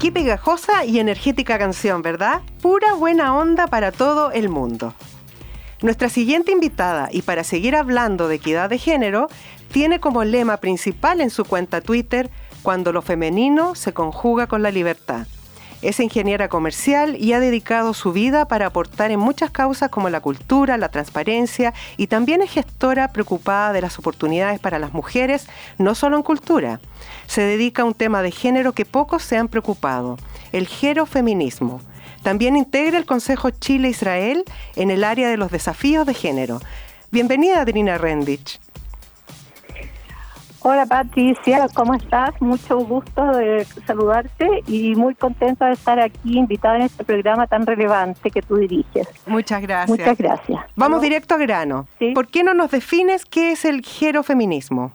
Qué 0.01 0.11
pegajosa 0.11 0.85
y 0.85 0.99
energética 0.99 1.57
canción, 1.57 2.03
¿verdad? 2.03 2.41
Pura 2.61 2.95
buena 2.95 3.37
onda 3.37 3.69
para 3.69 3.93
todo 3.93 4.33
el 4.33 4.49
mundo. 4.49 4.95
Nuestra 5.81 6.09
siguiente 6.09 6.51
invitada, 6.51 7.11
y 7.13 7.23
para 7.23 7.45
seguir 7.45 7.77
hablando 7.77 8.27
de 8.27 8.35
equidad 8.35 8.69
de 8.71 8.79
género, 8.79 9.29
tiene 9.71 10.01
como 10.01 10.25
lema 10.25 10.57
principal 10.57 11.21
en 11.21 11.31
su 11.31 11.45
cuenta 11.45 11.81
Twitter, 11.81 12.29
cuando 12.63 12.93
lo 12.93 13.01
femenino 13.01 13.77
se 13.77 13.93
conjuga 13.93 14.49
con 14.49 14.63
la 14.63 14.73
libertad. 14.73 15.29
Es 15.81 16.01
ingeniera 16.01 16.49
comercial 16.49 17.17
y 17.21 17.35
ha 17.35 17.41
dedicado 17.41 17.95
su 17.95 18.13
vida 18.13 18.49
para 18.49 18.67
aportar 18.67 19.13
en 19.13 19.21
muchas 19.21 19.53
causas 19.53 19.91
como 19.91 20.11
la 20.11 20.21
cultura, 20.21 20.77
la 20.77 20.89
transparencia 20.89 21.73
y 21.97 22.09
también 22.09 22.43
es 22.43 22.51
gestora 22.51 23.13
preocupada 23.13 23.73
de 23.73 23.81
las 23.81 23.97
oportunidades 23.99 24.59
para 24.59 24.81
las 24.81 24.93
mujeres, 24.93 25.47
no 25.79 25.95
solo 25.95 26.17
en 26.17 26.25
cultura. 26.25 26.81
Se 27.29 27.43
dedica 27.43 27.83
a 27.83 27.85
un 27.85 27.95
tema 27.95 28.23
de 28.23 28.33
género 28.33 28.73
que 28.73 28.85
pocos 28.85 29.23
se 29.23 29.37
han 29.37 29.47
preocupado, 29.47 30.19
el 30.51 30.67
gerofeminismo. 30.67 31.81
También 32.25 32.57
integra 32.57 32.99
el 32.99 33.07
Consejo 33.07 33.51
Chile-Israel 33.51 34.45
en 34.75 34.91
el 34.91 35.05
área 35.05 35.29
de 35.29 35.37
los 35.37 35.53
desafíos 35.53 36.05
de 36.07 36.15
género. 36.15 36.61
Bienvenida, 37.13 37.61
Adrina 37.61 37.99
Rendich. 37.99 38.59
Hola 40.71 40.85
Patricia, 40.85 41.67
¿cómo 41.75 41.95
estás? 41.95 42.39
Mucho 42.43 42.77
gusto 42.81 43.25
de 43.25 43.65
saludarte 43.87 44.47
y 44.67 44.95
muy 44.97 45.15
contenta 45.15 45.69
de 45.69 45.73
estar 45.73 45.99
aquí 45.99 46.37
invitada 46.37 46.77
en 46.77 46.83
este 46.83 47.05
programa 47.05 47.47
tan 47.47 47.65
relevante 47.65 48.31
que 48.31 48.43
tú 48.43 48.57
diriges. 48.57 49.09
Muchas 49.27 49.63
gracias. 49.63 49.99
Muchas 49.99 50.19
gracias. 50.19 50.61
Vamos 50.77 51.01
directo 51.01 51.37
a 51.37 51.39
grano. 51.39 51.87
¿Por 52.15 52.27
qué 52.27 52.45
no 52.45 52.53
nos 52.53 52.71
defines 52.71 53.25
qué 53.25 53.53
es 53.53 53.65
el 53.65 53.81
gerofeminismo? 53.81 54.93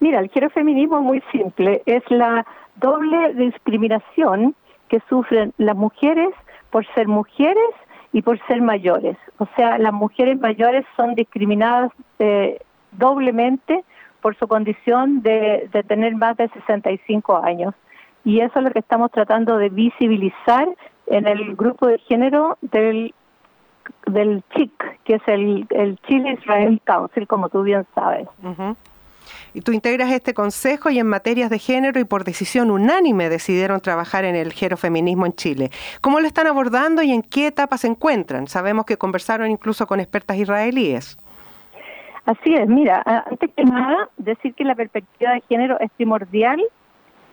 Mira, 0.00 0.18
el 0.18 0.28
gerofeminismo 0.28 0.98
es 0.98 1.04
muy 1.04 1.22
simple, 1.30 1.84
es 1.86 2.02
la 2.08 2.44
doble 2.74 3.34
discriminación 3.34 4.56
que 4.88 5.00
sufren 5.08 5.54
las 5.58 5.76
mujeres 5.76 6.30
por 6.70 6.84
ser 6.96 7.06
mujeres 7.06 7.70
y 8.12 8.22
por 8.22 8.44
ser 8.48 8.60
mayores. 8.60 9.16
O 9.38 9.46
sea, 9.56 9.78
las 9.78 9.92
mujeres 9.92 10.36
mayores 10.40 10.84
son 10.96 11.14
discriminadas 11.14 11.92
eh, 12.18 12.58
doblemente 12.90 13.84
por 14.28 14.36
su 14.36 14.46
condición 14.46 15.22
de, 15.22 15.70
tener 15.88 16.14
más 16.14 16.36
de 16.36 16.50
65 16.50 17.42
años. 17.42 17.72
Y 18.26 18.40
eso 18.40 18.58
es 18.58 18.64
lo 18.66 18.70
que 18.72 18.80
estamos 18.80 19.10
tratando 19.10 19.56
de 19.56 19.70
visibilizar 19.70 20.68
en 21.06 21.26
el 21.26 21.56
grupo 21.56 21.86
de 21.86 21.96
género 22.00 22.58
del, 22.60 23.14
del 24.04 24.42
CHIC, 24.54 25.02
que 25.04 25.14
es 25.14 25.22
el, 25.28 25.66
el 25.70 25.98
Chile 26.06 26.36
Israel 26.38 26.78
Council, 26.84 27.26
como 27.26 27.48
tú 27.48 27.62
bien 27.62 27.86
sabes. 27.94 28.28
Y 29.54 29.62
tú 29.62 29.72
integras 29.72 30.12
este 30.12 30.34
consejo 30.34 30.90
y 30.90 30.98
en 30.98 31.06
materias 31.06 31.48
de 31.48 31.58
género 31.58 31.98
y 31.98 32.04
por 32.04 32.24
decisión 32.24 32.70
unánime 32.70 33.30
decidieron 33.30 33.80
trabajar 33.80 34.26
en 34.26 34.36
el 34.36 34.52
gerofeminismo 34.52 35.24
en 35.24 35.32
Chile. 35.32 35.70
¿Cómo 36.02 36.20
lo 36.20 36.26
están 36.26 36.48
abordando 36.48 37.00
y 37.00 37.12
en 37.12 37.22
qué 37.22 37.46
etapa 37.46 37.78
se 37.78 37.86
encuentran? 37.86 38.46
Sabemos 38.46 38.84
que 38.84 38.98
conversaron 38.98 39.50
incluso 39.50 39.86
con 39.86 40.00
expertas 40.00 40.36
israelíes. 40.36 41.16
Así 42.28 42.54
es, 42.54 42.68
mira, 42.68 43.02
antes 43.06 43.50
que 43.56 43.64
nada, 43.64 44.10
decir 44.18 44.52
que 44.52 44.62
la 44.62 44.74
perspectiva 44.74 45.32
de 45.32 45.40
género 45.48 45.80
es 45.80 45.90
primordial 45.92 46.62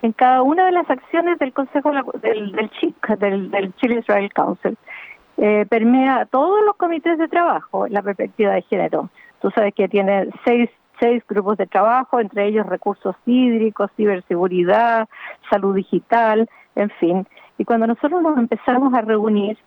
en 0.02 0.14
cada 0.14 0.42
una 0.42 0.68
de 0.68 0.72
las 0.72 0.90
acciones 0.90 1.38
del 1.38 1.52
Consejo 1.52 1.92
del, 2.22 2.54
del 2.54 2.70
CHIC, 2.70 3.18
del, 3.18 3.74
Chile 3.76 4.00
Israel 4.00 4.32
Council. 4.34 4.78
Eh, 5.36 5.66
permea 5.70 6.26
todos 6.28 6.64
los 6.66 6.78
comités 6.78 7.18
de 7.18 7.28
trabajo 7.28 7.90
la 7.90 8.02
perspectiva 8.02 8.54
de 8.54 8.62
género. 8.62 9.10
Tú 9.42 9.52
sabes 9.52 9.74
que 9.74 9.90
tiene 9.90 10.30
seis, 10.46 10.70
seis 10.98 11.22
grupos 11.28 11.58
de 11.58 11.68
trabajo, 11.68 12.22
entre 12.22 12.48
ellos 12.48 12.66
recursos 12.66 13.18
hídricos, 13.26 13.92
ciberseguridad, 13.98 15.10
salud 15.50 15.76
digital, 15.76 16.50
en 16.76 16.90
fin. 16.92 17.28
Y 17.58 17.66
cuando 17.66 17.86
nosotros 17.86 18.22
nos 18.22 18.38
empezamos 18.38 18.94
a 18.94 19.02
reunir, 19.02 19.58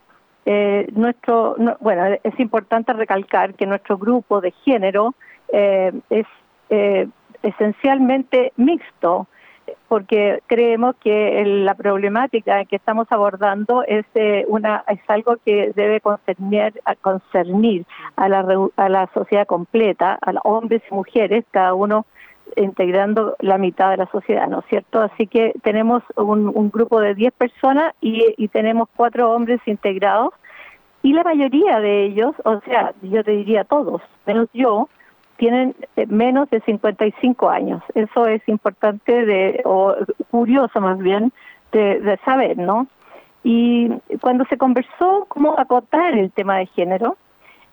eh, 0.51 0.87
nuestro, 0.95 1.57
bueno, 1.81 2.17
es 2.25 2.41
importante 2.41 2.95
recalcar 2.95 3.53
que 3.53 3.67
nuestro 3.67 3.99
grupo 3.99 4.41
de 4.41 4.53
género 4.65 5.15
eh, 5.53 5.93
es 6.09 6.25
eh, 6.71 7.07
esencialmente 7.43 8.55
mixto, 8.57 9.27
porque 9.89 10.43
creemos 10.47 10.97
que 11.03 11.45
la 11.45 11.75
problemática 11.75 12.65
que 12.65 12.77
estamos 12.77 13.07
abordando 13.11 13.85
es 13.87 14.07
una 14.47 14.85
es 14.89 15.01
algo 15.09 15.37
que 15.45 15.73
debe 15.77 16.01
concernir 16.01 16.81
a 16.87 16.95
concernir 16.95 17.85
a 18.17 18.31
la 18.31 18.71
a 18.77 18.89
la 18.89 19.07
sociedad 19.13 19.47
completa, 19.47 20.19
a 20.23 20.33
hombres 20.45 20.81
y 20.91 20.95
mujeres, 20.95 21.45
cada 21.51 21.75
uno 21.75 22.07
integrando 22.57 23.37
la 23.41 23.59
mitad 23.59 23.91
de 23.91 23.99
la 23.99 24.07
sociedad, 24.07 24.49
¿no 24.49 24.61
es 24.61 24.67
cierto? 24.71 25.03
Así 25.03 25.27
que 25.27 25.53
tenemos 25.63 26.03
un, 26.17 26.71
grupo 26.71 27.01
de 27.01 27.15
10 27.15 27.35
personas 27.35 27.93
y, 28.01 28.35
y, 28.39 28.49
tenemos 28.49 28.89
cuatro 28.97 29.33
hombres 29.33 29.61
integrados 29.67 30.33
y 31.03 31.13
la 31.13 31.23
mayoría 31.23 31.81
de 31.81 32.07
ellos, 32.07 32.35
o 32.45 32.61
sea, 32.61 32.93
yo 33.03 33.23
te 33.23 33.33
diría 33.33 33.65
todos, 33.65 34.03
menos 34.27 34.49
yo, 34.53 34.89
tienen 35.37 35.75
eh, 35.97 36.07
menos 36.07 36.51
de 36.51 36.61
55 36.61 37.49
años. 37.49 37.83
Eso 37.95 38.27
es 38.27 38.47
importante 38.49 39.25
de, 39.25 39.63
o 39.65 39.95
curioso 40.31 40.81
más 40.81 40.99
bien, 40.99 41.33
de, 41.73 42.01
de 42.01 42.17
saber, 42.25 42.59
¿no? 42.59 42.89
Y 43.45 43.89
cuando 44.21 44.45
se 44.47 44.59
conversó 44.59 45.27
cómo 45.29 45.59
acotar 45.59 46.19
el 46.19 46.33
tema 46.33 46.59
de 46.59 46.67
género, 46.67 47.17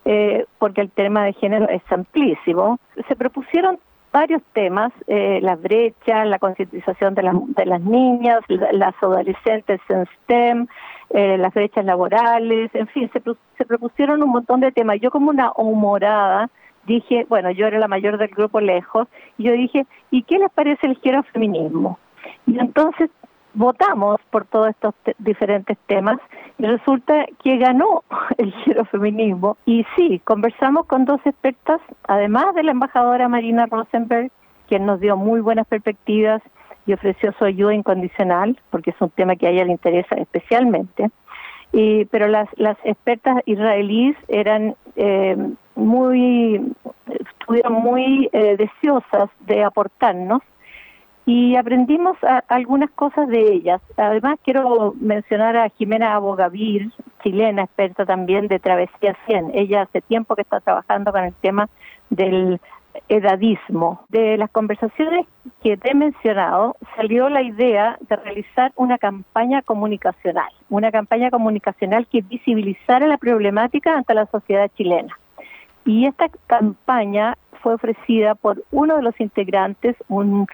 eh, 0.05 0.45
porque 0.59 0.81
el 0.81 0.91
tema 0.91 1.25
de 1.25 1.33
género 1.33 1.67
es 1.67 1.81
amplísimo, 1.91 2.79
se 3.07 3.15
propusieron 3.15 3.79
varios 4.15 4.41
temas, 4.53 4.93
eh, 5.07 5.39
la 5.41 5.57
brecha, 5.57 6.23
la 6.23 6.39
concientización 6.39 7.15
de, 7.15 7.23
de 7.57 7.65
las 7.65 7.81
niñas, 7.81 8.39
las 8.47 8.95
adolescentes 9.01 9.81
en 9.89 10.05
STEM, 10.05 10.67
eh, 11.09 11.37
las 11.37 11.53
brechas 11.53 11.83
laborales, 11.83 12.73
en 12.73 12.87
fin, 12.87 13.11
se, 13.11 13.21
se 13.57 13.65
propusieron 13.65 14.23
un 14.23 14.29
montón 14.29 14.61
de 14.61 14.71
temas. 14.71 15.01
Yo 15.01 15.11
como 15.11 15.31
una 15.31 15.51
humorada 15.57 16.49
dije, 16.85 17.25
bueno, 17.27 17.51
yo 17.51 17.67
era 17.67 17.77
la 17.77 17.89
mayor 17.89 18.17
del 18.17 18.29
grupo 18.29 18.61
lejos, 18.61 19.05
y 19.37 19.43
yo 19.43 19.51
dije, 19.51 19.85
¿y 20.11 20.23
qué 20.23 20.39
les 20.39 20.51
parece 20.51 20.87
el 20.87 20.97
feminismo? 21.33 21.99
Y 22.47 22.57
entonces 22.57 23.09
votamos 23.55 24.19
por 24.29 24.45
todos 24.45 24.69
estos 24.69 24.93
diferentes 25.17 25.77
temas 25.87 26.17
y 26.57 26.65
resulta 26.65 27.25
que 27.43 27.57
ganó 27.57 28.03
el 28.37 28.53
feminismo. 28.91 29.57
Y 29.65 29.85
sí, 29.95 30.21
conversamos 30.23 30.85
con 30.85 31.05
dos 31.05 31.19
expertas, 31.25 31.81
además 32.07 32.53
de 32.55 32.63
la 32.63 32.71
embajadora 32.71 33.27
Marina 33.27 33.65
Rosenberg, 33.65 34.31
quien 34.67 34.85
nos 34.85 34.99
dio 34.99 35.17
muy 35.17 35.41
buenas 35.41 35.67
perspectivas 35.67 36.41
y 36.85 36.93
ofreció 36.93 37.33
su 37.33 37.45
ayuda 37.45 37.73
incondicional, 37.73 38.59
porque 38.69 38.91
es 38.91 39.01
un 39.01 39.09
tema 39.09 39.35
que 39.35 39.47
a 39.47 39.49
ella 39.49 39.65
le 39.65 39.71
interesa 39.71 40.15
especialmente. 40.15 41.09
Y, 41.71 42.05
pero 42.05 42.27
las, 42.27 42.47
las 42.57 42.77
expertas 42.83 43.41
israelíes 43.45 44.15
eran 44.27 44.75
eh, 44.95 45.35
muy, 45.75 46.73
estuvieron 47.09 47.73
muy 47.73 48.29
eh, 48.31 48.55
deseosas 48.57 49.29
de 49.41 49.63
aportarnos 49.63 50.41
y 51.25 51.55
aprendimos 51.55 52.17
algunas 52.47 52.91
cosas 52.91 53.27
de 53.27 53.53
ellas. 53.53 53.81
Además, 53.97 54.37
quiero 54.43 54.93
mencionar 54.99 55.57
a 55.57 55.69
Jimena 55.69 56.13
Abogavir, 56.13 56.91
chilena, 57.23 57.63
experta 57.63 58.05
también 58.05 58.47
de 58.47 58.59
Travesía 58.59 59.17
100. 59.25 59.51
Ella 59.55 59.83
hace 59.83 60.01
tiempo 60.01 60.35
que 60.35 60.43
está 60.43 60.59
trabajando 60.59 61.11
con 61.11 61.23
el 61.23 61.33
tema 61.33 61.67
del 62.11 62.61
edadismo. 63.09 64.05
De 64.09 64.37
las 64.37 64.51
conversaciones 64.51 65.25
que 65.63 65.77
te 65.77 65.91
he 65.91 65.95
mencionado, 65.95 66.75
salió 66.95 67.27
la 67.29 67.41
idea 67.41 67.97
de 68.07 68.15
realizar 68.17 68.71
una 68.75 68.99
campaña 68.99 69.63
comunicacional, 69.63 70.51
una 70.69 70.91
campaña 70.91 71.31
comunicacional 71.31 72.07
que 72.07 72.21
visibilizara 72.21 73.07
la 73.07 73.17
problemática 73.17 73.97
ante 73.97 74.13
la 74.13 74.27
sociedad 74.27 74.69
chilena. 74.77 75.17
Y 75.85 76.05
esta 76.05 76.29
campaña 76.45 77.35
fue 77.61 77.73
ofrecida 77.73 78.35
por 78.35 78.63
uno 78.71 78.97
de 78.97 79.01
los 79.01 79.19
integrantes, 79.19 79.95
un 80.07 80.47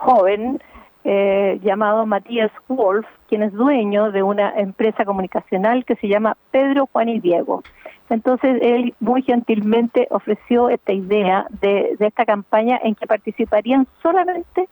joven 0.00 0.60
eh, 1.04 1.58
llamado 1.62 2.06
Matías 2.06 2.50
Wolf, 2.68 3.06
quien 3.28 3.42
es 3.42 3.52
dueño 3.52 4.10
de 4.12 4.22
una 4.22 4.52
empresa 4.58 5.04
comunicacional 5.04 5.84
que 5.84 5.96
se 5.96 6.08
llama 6.08 6.36
Pedro, 6.50 6.88
Juan 6.92 7.08
y 7.08 7.20
Diego. 7.20 7.62
Entonces 8.08 8.58
él 8.60 8.94
muy 8.98 9.22
gentilmente 9.22 10.08
ofreció 10.10 10.68
esta 10.68 10.92
idea 10.92 11.46
de, 11.60 11.96
esta 11.98 12.24
campaña 12.24 12.78
en 12.82 12.94
que 12.94 13.06
participarían 13.06 13.86
solamente 14.02 14.68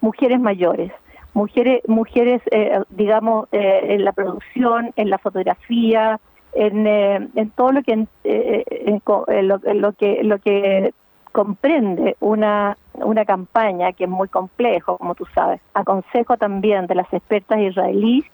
mujeres 0.00 0.38
mayores, 0.40 0.92
mujeres, 1.34 1.82
mujeres 1.88 2.42
eh, 2.52 2.80
digamos, 2.90 3.48
eh, 3.52 3.80
en 3.88 4.04
la 4.04 4.12
producción, 4.12 4.92
en 4.96 5.10
la 5.10 5.18
fotografía, 5.18 6.20
en, 6.52 6.86
en 6.86 7.50
todo 7.50 7.72
lo 7.72 7.82
que 7.82 7.92
en, 7.92 8.08
lo, 8.24 9.92
que 9.92 10.22
lo 10.22 10.38
que 10.38 10.94
comprende 11.36 12.16
una, 12.20 12.78
una 12.94 13.26
campaña 13.26 13.92
que 13.92 14.04
es 14.04 14.10
muy 14.10 14.26
complejo, 14.26 14.96
como 14.96 15.14
tú 15.14 15.26
sabes. 15.34 15.60
A 15.74 15.84
consejo 15.84 16.38
también 16.38 16.86
de 16.86 16.94
las 16.94 17.12
expertas 17.12 17.60
israelíes, 17.60 18.24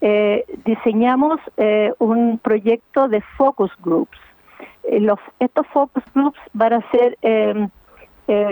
eh, 0.00 0.44
diseñamos 0.64 1.40
eh, 1.56 1.92
un 1.98 2.38
proyecto 2.38 3.08
de 3.08 3.22
focus 3.36 3.72
groups. 3.82 4.16
Eh, 4.84 5.00
los, 5.00 5.18
estos 5.40 5.66
focus 5.66 6.04
groups 6.14 6.38
van 6.52 6.74
a 6.74 6.90
ser 6.92 7.18
em, 7.22 7.68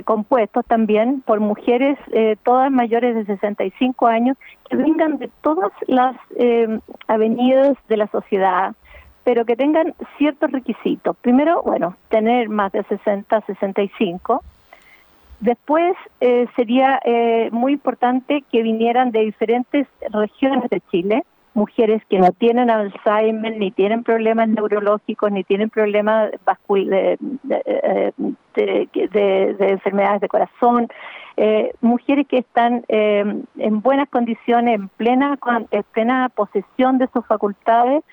compuestos 0.04 0.66
también 0.66 1.22
por 1.22 1.38
mujeres, 1.38 1.96
todas 2.42 2.70
mayores 2.70 3.14
de 3.14 3.24
65 3.24 4.06
años, 4.06 4.36
que 4.68 4.76
vengan 4.76 5.16
de 5.18 5.30
todas 5.42 5.72
las 5.86 6.16
em, 6.36 6.80
avenidas 7.06 7.78
de 7.88 7.96
la 7.96 8.08
sociedad, 8.08 8.74
pero 9.24 9.44
que 9.44 9.56
tengan 9.56 9.94
ciertos 10.18 10.50
requisitos. 10.50 11.16
Primero, 11.18 11.62
bueno, 11.62 11.96
tener 12.08 12.48
más 12.48 12.72
de 12.72 12.82
60, 12.84 13.40
65. 13.42 14.42
Después 15.40 15.94
eh, 16.20 16.46
sería 16.56 17.00
eh, 17.04 17.48
muy 17.52 17.72
importante 17.72 18.44
que 18.50 18.62
vinieran 18.62 19.10
de 19.10 19.20
diferentes 19.20 19.86
regiones 20.12 20.70
de 20.70 20.80
Chile, 20.90 21.24
mujeres 21.54 22.02
que 22.08 22.18
no 22.18 22.30
tienen 22.32 22.70
Alzheimer, 22.70 23.56
ni 23.56 23.70
tienen 23.70 24.04
problemas 24.04 24.48
neurológicos, 24.48 25.30
ni 25.32 25.44
tienen 25.44 25.68
problemas 25.68 26.30
de, 26.30 27.18
de, 27.42 28.12
de, 28.54 29.54
de 29.58 29.68
enfermedades 29.68 30.20
de 30.20 30.28
corazón, 30.28 30.88
eh, 31.36 31.72
mujeres 31.80 32.26
que 32.26 32.38
están 32.38 32.84
eh, 32.88 33.24
en 33.58 33.80
buenas 33.80 34.08
condiciones, 34.08 34.74
en 34.74 34.88
plena, 34.88 35.38
en 35.70 35.82
plena 35.92 36.28
posesión 36.28 36.98
de 36.98 37.08
sus 37.12 37.26
facultades 37.26 38.04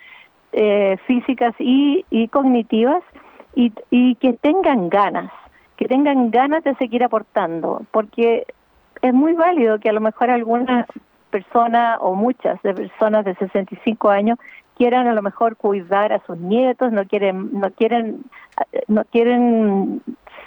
eh, 0.51 0.97
físicas 1.05 1.53
y, 1.59 2.05
y 2.09 2.27
cognitivas 2.27 3.03
y, 3.55 3.71
y 3.89 4.15
que 4.15 4.33
tengan 4.33 4.89
ganas, 4.89 5.31
que 5.77 5.85
tengan 5.87 6.31
ganas 6.31 6.63
de 6.63 6.75
seguir 6.75 7.03
aportando, 7.03 7.81
porque 7.91 8.45
es 9.01 9.13
muy 9.13 9.33
válido 9.33 9.79
que 9.79 9.89
a 9.89 9.93
lo 9.93 10.01
mejor 10.01 10.29
alguna 10.29 10.85
persona 11.29 11.97
o 11.99 12.15
muchas 12.15 12.61
de 12.63 12.73
personas 12.73 13.25
de 13.25 13.35
65 13.35 14.09
años 14.09 14.37
quieran 14.75 15.07
a 15.07 15.13
lo 15.13 15.21
mejor 15.21 15.57
cuidar 15.57 16.13
a 16.13 16.25
sus 16.25 16.37
nietos, 16.37 16.91
no 16.91 17.05
quieren 17.05 17.49
no 17.51 17.69
quieren 17.71 18.23
no 18.87 19.03
quieren 19.05 20.01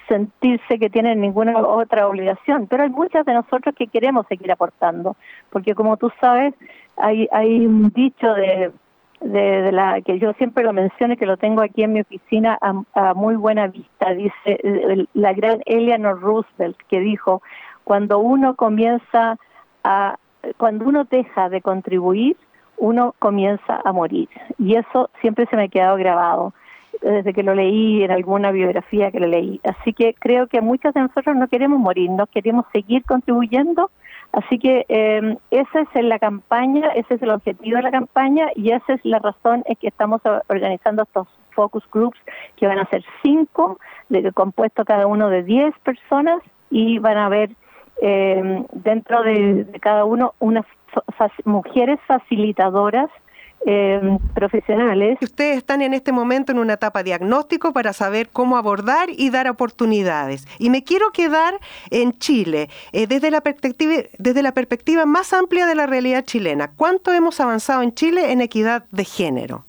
sentirse 0.09 0.79
que 0.79 0.91
tienen 0.91 1.21
ninguna 1.21 1.59
otra 1.59 2.09
obligación, 2.09 2.67
pero 2.67 2.83
hay 2.83 2.91
muchas 2.91 3.25
de 3.27 3.35
nosotros 3.35 3.75
que 3.77 3.87
queremos 3.87 4.27
seguir 4.27 4.51
aportando, 4.51 5.17
porque 5.51 5.75
como 5.75 5.97
tú 5.97 6.11
sabes, 6.21 6.55
hay 6.97 7.29
hay 7.31 7.67
un 7.67 7.91
dicho 7.91 8.33
de 8.35 8.73
de, 9.23 9.73
la 9.73 10.01
que 10.01 10.19
yo 10.19 10.33
siempre 10.35 10.65
lo 10.65 10.73
menciono 10.73 11.15
y 11.15 11.17
que 11.17 11.27
lo 11.27 11.37
tengo 11.37 11.63
aquí 11.63 11.83
en 11.83 11.93
mi 11.93 12.01
oficina 12.01 12.59
a, 12.61 13.15
muy 13.15 13.37
buena 13.37 13.69
vista, 13.69 14.15
dice 14.15 15.07
la 15.15 15.33
gran 15.33 15.61
Eleanor 15.67 16.21
Roosevelt 16.21 16.77
que 16.89 17.01
dijo, 17.01 17.43
cuando 17.85 18.19
uno 18.19 18.55
comienza 18.57 19.37
a 19.85 20.17
cuando 20.57 20.87
uno 20.87 21.05
deja 21.05 21.49
de 21.49 21.61
contribuir, 21.61 22.37
uno 22.77 23.15
comienza 23.19 23.81
a 23.85 23.93
morir. 23.93 24.29
Y 24.59 24.75
eso 24.75 25.09
siempre 25.21 25.47
se 25.47 25.57
me 25.57 25.65
ha 25.65 25.69
quedado 25.69 25.97
grabado 25.97 26.53
desde 27.01 27.33
que 27.33 27.43
lo 27.43 27.55
leí 27.55 28.03
en 28.03 28.11
alguna 28.11 28.51
biografía 28.51 29.11
que 29.11 29.21
lo 29.21 29.27
leí. 29.27 29.61
Así 29.65 29.93
que 29.93 30.15
creo 30.15 30.47
que 30.47 30.61
muchos 30.61 30.95
de 30.95 31.01
nosotros 31.01 31.37
no 31.37 31.49
queremos 31.49 31.79
morir, 31.79 32.11
no 32.11 32.27
queremos 32.27 32.67
seguir 32.73 33.05
contribuyendo. 33.05 33.91
Así 34.33 34.59
que 34.59 34.87
eh, 34.89 35.37
esa 35.51 35.81
es 35.81 36.05
la 36.05 36.19
campaña, 36.19 36.89
ese 36.95 37.15
es 37.15 37.23
el 37.23 37.31
objetivo 37.31 37.77
de 37.77 37.83
la 37.83 37.91
campaña 37.91 38.49
y 38.55 38.73
esa 38.73 38.95
es 38.95 39.05
la 39.05 39.19
razón 39.19 39.63
en 39.67 39.77
que 39.77 39.89
estamos 39.89 40.23
organizando 40.49 41.03
estos 41.03 41.29
focus 41.51 41.85
groups 41.93 42.19
que 42.57 42.67
van 42.67 42.79
a 42.79 42.87
ser 42.87 43.05
cinco, 43.23 43.79
de, 44.09 44.33
compuesto 44.33 44.87
cada 44.87 45.07
uno 45.07 45.29
de 45.29 45.43
diez 45.43 45.79
personas 45.81 46.41
y 46.71 46.99
van 46.99 47.19
a 47.19 47.27
haber 47.27 47.51
eh, 48.01 48.65
dentro 48.73 49.23
de, 49.23 49.67
cada 49.83 50.07
uno 50.07 50.35
unas 50.39 50.65
mujeres 51.45 52.01
facilitadoras 52.07 53.11
eh, 53.67 54.19
profesionales. 54.35 55.19
Ustedes 55.21 55.57
están 55.57 55.83
en 55.83 55.95
este 55.95 56.13
momento 56.13 56.53
en 56.53 56.59
una 56.59 56.75
etapa 56.75 57.03
diagnóstico 57.03 57.73
para 57.73 57.93
saber 57.93 58.29
cómo 58.33 58.57
abordar 58.57 59.09
y 59.11 59.31
dar 59.31 59.49
oportunidades. 59.49 60.47
Y 60.59 60.71
me 60.71 60.85
quiero 60.85 61.11
quedar 61.13 61.55
en 61.91 62.13
Chile, 62.13 62.69
eh, 62.93 63.07
desde, 63.07 63.31
la 63.31 63.41
perspectiva, 63.41 63.95
desde 64.19 64.43
la 64.43 64.53
perspectiva 64.53 65.07
más 65.07 65.33
amplia 65.33 65.67
de 65.67 65.75
la 65.75 65.87
realidad 65.87 66.25
chilena. 66.25 66.73
¿Cuánto 66.75 67.13
hemos 67.13 67.41
avanzado 67.41 67.83
en 67.83 67.95
Chile 67.95 68.33
en 68.33 68.41
equidad 68.41 68.85
de 68.91 69.05
género? 69.05 69.65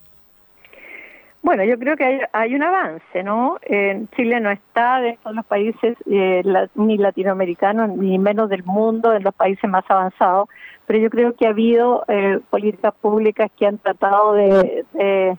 Bueno, 1.44 1.62
yo 1.62 1.78
creo 1.78 1.94
que 1.94 2.04
hay, 2.04 2.20
hay 2.32 2.54
un 2.54 2.62
avance, 2.62 3.22
¿no? 3.22 3.58
En 3.60 4.08
Chile 4.16 4.40
no 4.40 4.50
está 4.50 5.00
de 5.02 5.18
todos 5.22 5.36
los 5.36 5.44
países, 5.44 5.94
eh, 6.10 6.42
ni 6.74 6.96
latinoamericanos, 6.96 7.90
ni 7.98 8.18
menos 8.18 8.48
del 8.48 8.64
mundo, 8.64 9.12
en 9.12 9.22
los 9.22 9.34
países 9.34 9.68
más 9.68 9.84
avanzados, 9.90 10.48
pero 10.86 10.98
yo 10.98 11.10
creo 11.10 11.34
que 11.34 11.46
ha 11.46 11.50
habido 11.50 12.04
eh, 12.08 12.40
políticas 12.50 12.94
públicas 13.00 13.50
que 13.56 13.66
han 13.66 13.78
tratado 13.78 14.34
de, 14.34 15.36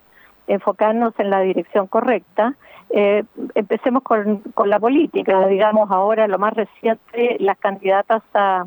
enfocarnos 0.48 1.14
en 1.18 1.32
la 1.32 1.42
dirección 1.42 1.88
correcta. 1.88 2.54
Eh, 2.92 3.24
empecemos 3.56 4.04
con, 4.04 4.40
con 4.54 4.70
la 4.70 4.80
política, 4.80 5.48
digamos 5.48 5.90
ahora 5.90 6.28
lo 6.28 6.38
más 6.38 6.54
reciente, 6.54 7.38
las 7.40 7.58
candidatas 7.58 8.22
a, 8.36 8.66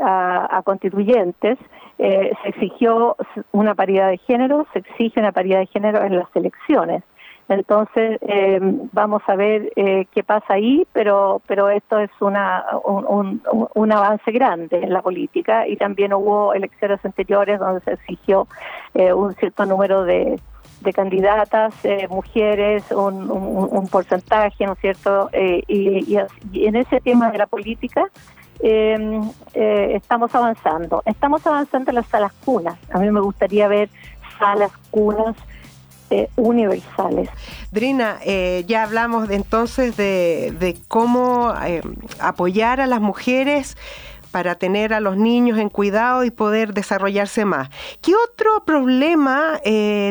a 0.00 0.62
constituyentes 0.64 1.58
eh, 1.98 2.32
se 2.42 2.48
exigió 2.48 3.16
una 3.52 3.76
paridad 3.76 4.08
de 4.08 4.18
género, 4.18 4.66
se 4.72 4.80
exige 4.80 5.20
una 5.20 5.30
paridad 5.30 5.60
de 5.60 5.66
género 5.66 6.02
en 6.02 6.16
las 6.16 6.26
elecciones. 6.34 7.04
Entonces, 7.48 8.18
eh, 8.22 8.58
vamos 8.92 9.22
a 9.26 9.36
ver 9.36 9.72
eh, 9.76 10.06
qué 10.14 10.22
pasa 10.22 10.54
ahí, 10.54 10.86
pero, 10.92 11.42
pero 11.46 11.68
esto 11.68 11.98
es 11.98 12.10
una, 12.20 12.64
un, 12.84 13.42
un, 13.74 13.92
avance 13.92 14.30
grande 14.32 14.78
en 14.82 14.92
la 14.92 15.02
política 15.02 15.66
y 15.66 15.76
también 15.76 16.14
hubo 16.14 16.54
elecciones 16.54 17.04
anteriores 17.04 17.58
donde 17.58 17.80
se 17.80 17.92
exigió 17.92 18.46
un 18.94 19.34
cierto 19.34 19.66
número 19.66 20.04
de, 20.04 20.40
de 20.80 20.92
candidatas, 20.92 21.74
mujeres, 22.08 22.90
un, 22.90 23.30
un, 23.30 23.88
porcentaje, 23.88 24.64
¿no 24.64 24.72
es 24.72 24.78
cierto? 24.78 25.28
y, 25.32 26.18
y 26.52 26.66
en 26.66 26.76
ese 26.76 27.00
tema 27.00 27.30
de 27.30 27.38
la 27.38 27.46
política, 27.46 28.08
eh, 28.62 29.20
eh, 29.54 29.92
estamos 29.96 30.34
avanzando. 30.34 31.02
Estamos 31.04 31.44
avanzando 31.46 31.90
en 31.90 31.96
las 31.96 32.06
salas 32.06 32.32
cunas. 32.44 32.78
A 32.92 32.98
mí 32.98 33.10
me 33.10 33.20
gustaría 33.20 33.66
ver 33.66 33.88
salas 34.38 34.70
cunas 34.90 35.36
eh, 36.12 36.28
universales. 36.36 37.28
Drina, 37.70 38.18
eh, 38.24 38.64
ya 38.66 38.82
hablamos 38.82 39.28
de, 39.28 39.36
entonces 39.36 39.96
de, 39.96 40.54
de 40.58 40.76
cómo 40.88 41.52
apoyar 42.20 42.80
a 42.80 42.86
las 42.86 43.00
mujeres 43.00 43.76
para 44.30 44.54
tener 44.54 44.94
a 44.94 45.00
los 45.00 45.16
niños 45.16 45.58
en 45.58 45.68
cuidado 45.68 46.24
y 46.24 46.30
poder 46.30 46.72
desarrollarse 46.72 47.44
más. 47.44 47.68
¿Qué 48.00 48.12
otro 48.14 48.64
problema 48.64 49.60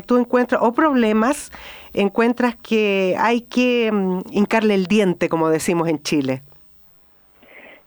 tú 0.06 0.18
encuentras 0.18 0.62
o 0.62 0.74
problemas 0.74 1.52
encuentras 1.94 2.56
que 2.56 3.16
hay 3.20 3.42
que 3.42 3.92
mm, 3.92 4.20
hincarle 4.32 4.76
el 4.76 4.86
diente, 4.86 5.30
como 5.30 5.50
decimos 5.50 5.88
en 5.88 6.02
Chile? 6.02 6.42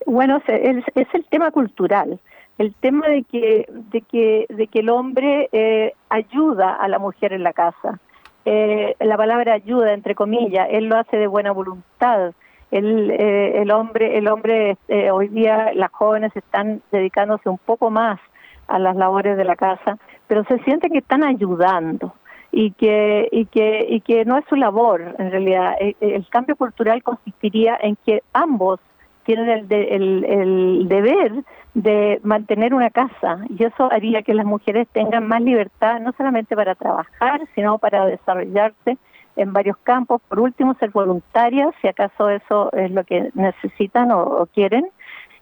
Bueno, 0.06 0.42
es, 0.46 0.84
el 1.12 1.24
tema 1.30 1.50
cultural, 1.50 2.20
el 2.58 2.74
tema 2.74 3.08
de 3.08 3.24
que, 3.24 3.66
de 3.68 4.00
que, 4.02 4.46
de 4.48 4.66
que 4.68 4.80
el 4.80 4.90
hombre 4.90 5.48
eh, 5.52 5.94
ayuda 6.08 6.74
a 6.74 6.88
la 6.88 6.98
mujer 6.98 7.32
en 7.32 7.42
la 7.42 7.52
casa. 7.52 7.98
Eh, 8.44 8.94
la 9.00 9.16
palabra 9.16 9.54
ayuda, 9.54 9.92
entre 9.92 10.14
comillas, 10.14 10.68
él 10.70 10.86
lo 10.86 10.96
hace 10.96 11.16
de 11.16 11.26
buena 11.26 11.52
voluntad. 11.52 12.32
El, 12.70 13.10
eh, 13.10 13.62
el 13.62 13.70
hombre, 13.70 14.18
el 14.18 14.28
hombre 14.28 14.76
hoy 15.12 15.28
día 15.28 15.72
las 15.74 15.90
jóvenes 15.92 16.32
están 16.34 16.82
dedicándose 16.90 17.48
un 17.48 17.58
poco 17.58 17.90
más 17.90 18.20
a 18.66 18.78
las 18.78 18.96
labores 18.96 19.36
de 19.36 19.44
la 19.44 19.56
casa, 19.56 19.98
pero 20.26 20.44
se 20.44 20.58
siente 20.60 20.90
que 20.90 20.98
están 20.98 21.22
ayudando 21.22 22.14
y 22.50 22.70
que 22.72 23.28
y 23.30 23.46
que 23.46 23.86
y 23.88 24.00
que 24.00 24.24
no 24.24 24.38
es 24.38 24.44
su 24.48 24.56
labor 24.56 25.14
en 25.18 25.30
realidad. 25.30 25.74
el 25.80 26.26
cambio 26.28 26.56
cultural 26.56 27.02
consistiría 27.02 27.76
en 27.80 27.96
que 28.04 28.22
ambos 28.32 28.80
tienen 29.24 29.66
el, 29.70 30.24
el, 30.24 30.88
deber 30.88 31.32
de 31.74 32.20
mantener 32.22 32.74
una 32.74 32.90
casa 32.90 33.38
y 33.48 33.64
eso 33.64 33.90
haría 33.90 34.22
que 34.22 34.34
las 34.34 34.46
mujeres 34.46 34.86
tengan 34.92 35.26
más 35.26 35.42
libertad, 35.42 36.00
no 36.00 36.12
solamente 36.16 36.54
para 36.54 36.74
trabajar, 36.74 37.40
sino 37.54 37.78
para 37.78 38.06
desarrollarse 38.06 38.96
en 39.36 39.52
varios 39.52 39.76
campos. 39.78 40.22
Por 40.28 40.40
último, 40.40 40.74
ser 40.74 40.90
voluntarias, 40.90 41.74
si 41.80 41.88
acaso 41.88 42.30
eso 42.30 42.72
es 42.72 42.90
lo 42.90 43.04
que 43.04 43.30
necesitan 43.34 44.10
o, 44.12 44.46
quieren. 44.54 44.86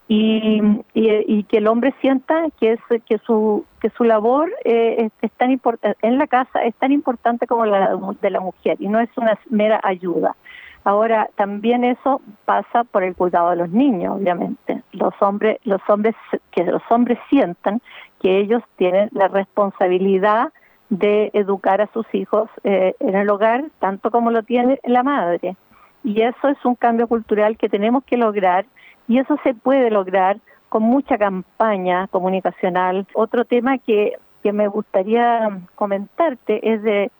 Y, 0.08 0.60
y, 0.94 1.44
que 1.44 1.58
el 1.58 1.68
hombre 1.68 1.94
sienta 2.00 2.46
que 2.60 2.72
es 2.72 2.80
que 3.06 3.18
su 3.18 3.64
que 3.80 3.88
su 3.90 4.04
labor 4.04 4.50
eh, 4.64 5.08
es, 5.22 5.32
tan 5.32 5.50
importante 5.50 5.96
en 6.02 6.18
la 6.18 6.26
casa 6.26 6.62
es 6.64 6.74
tan 6.74 6.92
importante 6.92 7.46
como 7.46 7.64
la 7.64 7.96
de 8.20 8.30
la 8.30 8.40
mujer 8.40 8.76
y 8.78 8.88
no 8.88 9.00
es 9.00 9.08
una 9.16 9.38
mera 9.48 9.80
ayuda 9.82 10.36
Ahora, 10.84 11.30
también 11.36 11.84
eso 11.84 12.20
pasa 12.44 12.84
por 12.84 13.04
el 13.04 13.14
cuidado 13.14 13.50
de 13.50 13.56
los 13.56 13.70
niños, 13.70 14.16
obviamente. 14.16 14.82
Los 14.92 15.14
hombres, 15.20 15.58
los 15.64 15.80
hombres, 15.88 16.16
que 16.50 16.64
los 16.64 16.82
hombres 16.90 17.18
sientan 17.30 17.80
que 18.20 18.38
ellos 18.38 18.62
tienen 18.76 19.08
la 19.12 19.28
responsabilidad 19.28 20.52
de 20.88 21.30
educar 21.34 21.80
a 21.80 21.90
sus 21.92 22.06
hijos 22.14 22.50
eh, 22.64 22.94
en 23.00 23.14
el 23.14 23.30
hogar, 23.30 23.64
tanto 23.78 24.10
como 24.10 24.30
lo 24.30 24.42
tiene 24.42 24.80
la 24.84 25.02
madre. 25.02 25.56
Y 26.04 26.20
eso 26.20 26.48
es 26.48 26.62
un 26.64 26.74
cambio 26.74 27.06
cultural 27.06 27.56
que 27.56 27.68
tenemos 27.68 28.04
que 28.04 28.16
lograr 28.16 28.66
y 29.06 29.18
eso 29.18 29.36
se 29.44 29.54
puede 29.54 29.90
lograr 29.90 30.38
con 30.68 30.82
mucha 30.82 31.16
campaña 31.16 32.08
comunicacional. 32.08 33.06
Otro 33.14 33.44
tema 33.44 33.78
que, 33.78 34.18
que 34.42 34.52
me 34.52 34.68
gustaría 34.68 35.60
comentarte 35.76 36.72
es 36.72 36.82
de 36.82 37.10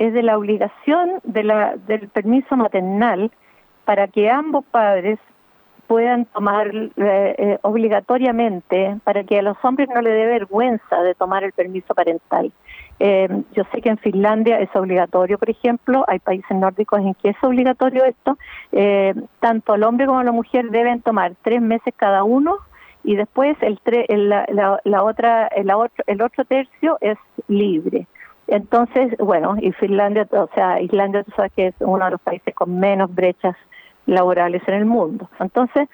es 0.00 0.14
de 0.14 0.22
la 0.22 0.38
obligación 0.38 1.20
de 1.24 1.44
la, 1.44 1.76
del 1.76 2.08
permiso 2.08 2.56
maternal 2.56 3.30
para 3.84 4.08
que 4.08 4.30
ambos 4.30 4.64
padres 4.64 5.18
puedan 5.86 6.24
tomar 6.24 6.74
eh, 6.74 6.90
eh, 6.96 7.58
obligatoriamente, 7.62 8.96
para 9.04 9.24
que 9.24 9.38
a 9.38 9.42
los 9.42 9.58
hombres 9.62 9.88
no 9.94 10.00
le 10.00 10.10
dé 10.10 10.24
vergüenza 10.24 11.02
de 11.02 11.14
tomar 11.14 11.44
el 11.44 11.52
permiso 11.52 11.94
parental. 11.94 12.50
Eh, 12.98 13.28
yo 13.52 13.64
sé 13.72 13.82
que 13.82 13.90
en 13.90 13.98
Finlandia 13.98 14.58
es 14.60 14.74
obligatorio, 14.74 15.36
por 15.36 15.50
ejemplo, 15.50 16.04
hay 16.08 16.18
países 16.18 16.56
nórdicos 16.56 17.00
en 17.00 17.12
que 17.14 17.30
es 17.30 17.36
obligatorio 17.42 18.04
esto. 18.04 18.38
Eh, 18.72 19.14
tanto 19.40 19.74
el 19.74 19.82
hombre 19.82 20.06
como 20.06 20.22
la 20.22 20.32
mujer 20.32 20.70
deben 20.70 21.02
tomar 21.02 21.32
tres 21.42 21.60
meses 21.60 21.92
cada 21.94 22.24
uno 22.24 22.56
y 23.04 23.16
después 23.16 23.56
el, 23.60 23.78
la, 24.28 25.02
otra, 25.02 25.46
el, 25.48 25.70
otro, 25.70 26.04
el 26.06 26.22
otro 26.22 26.44
tercio 26.46 26.96
es 27.02 27.18
libre. 27.48 28.06
Entonces, 28.50 29.16
bueno, 29.18 29.56
y 29.60 29.70
Finlandia, 29.72 30.26
o 30.32 30.48
sea, 30.54 30.80
Islandia, 30.80 31.22
tú 31.22 31.30
sabes 31.36 31.52
que 31.52 31.68
es 31.68 31.74
uno 31.78 32.04
de 32.04 32.10
los 32.10 32.20
países 32.20 32.52
con 32.52 32.80
menos 32.80 33.14
brechas 33.14 33.56
laborales 34.06 34.60
en 34.66 34.74
el 34.74 34.86
mundo. 34.86 35.30
Entonces, 35.38 35.88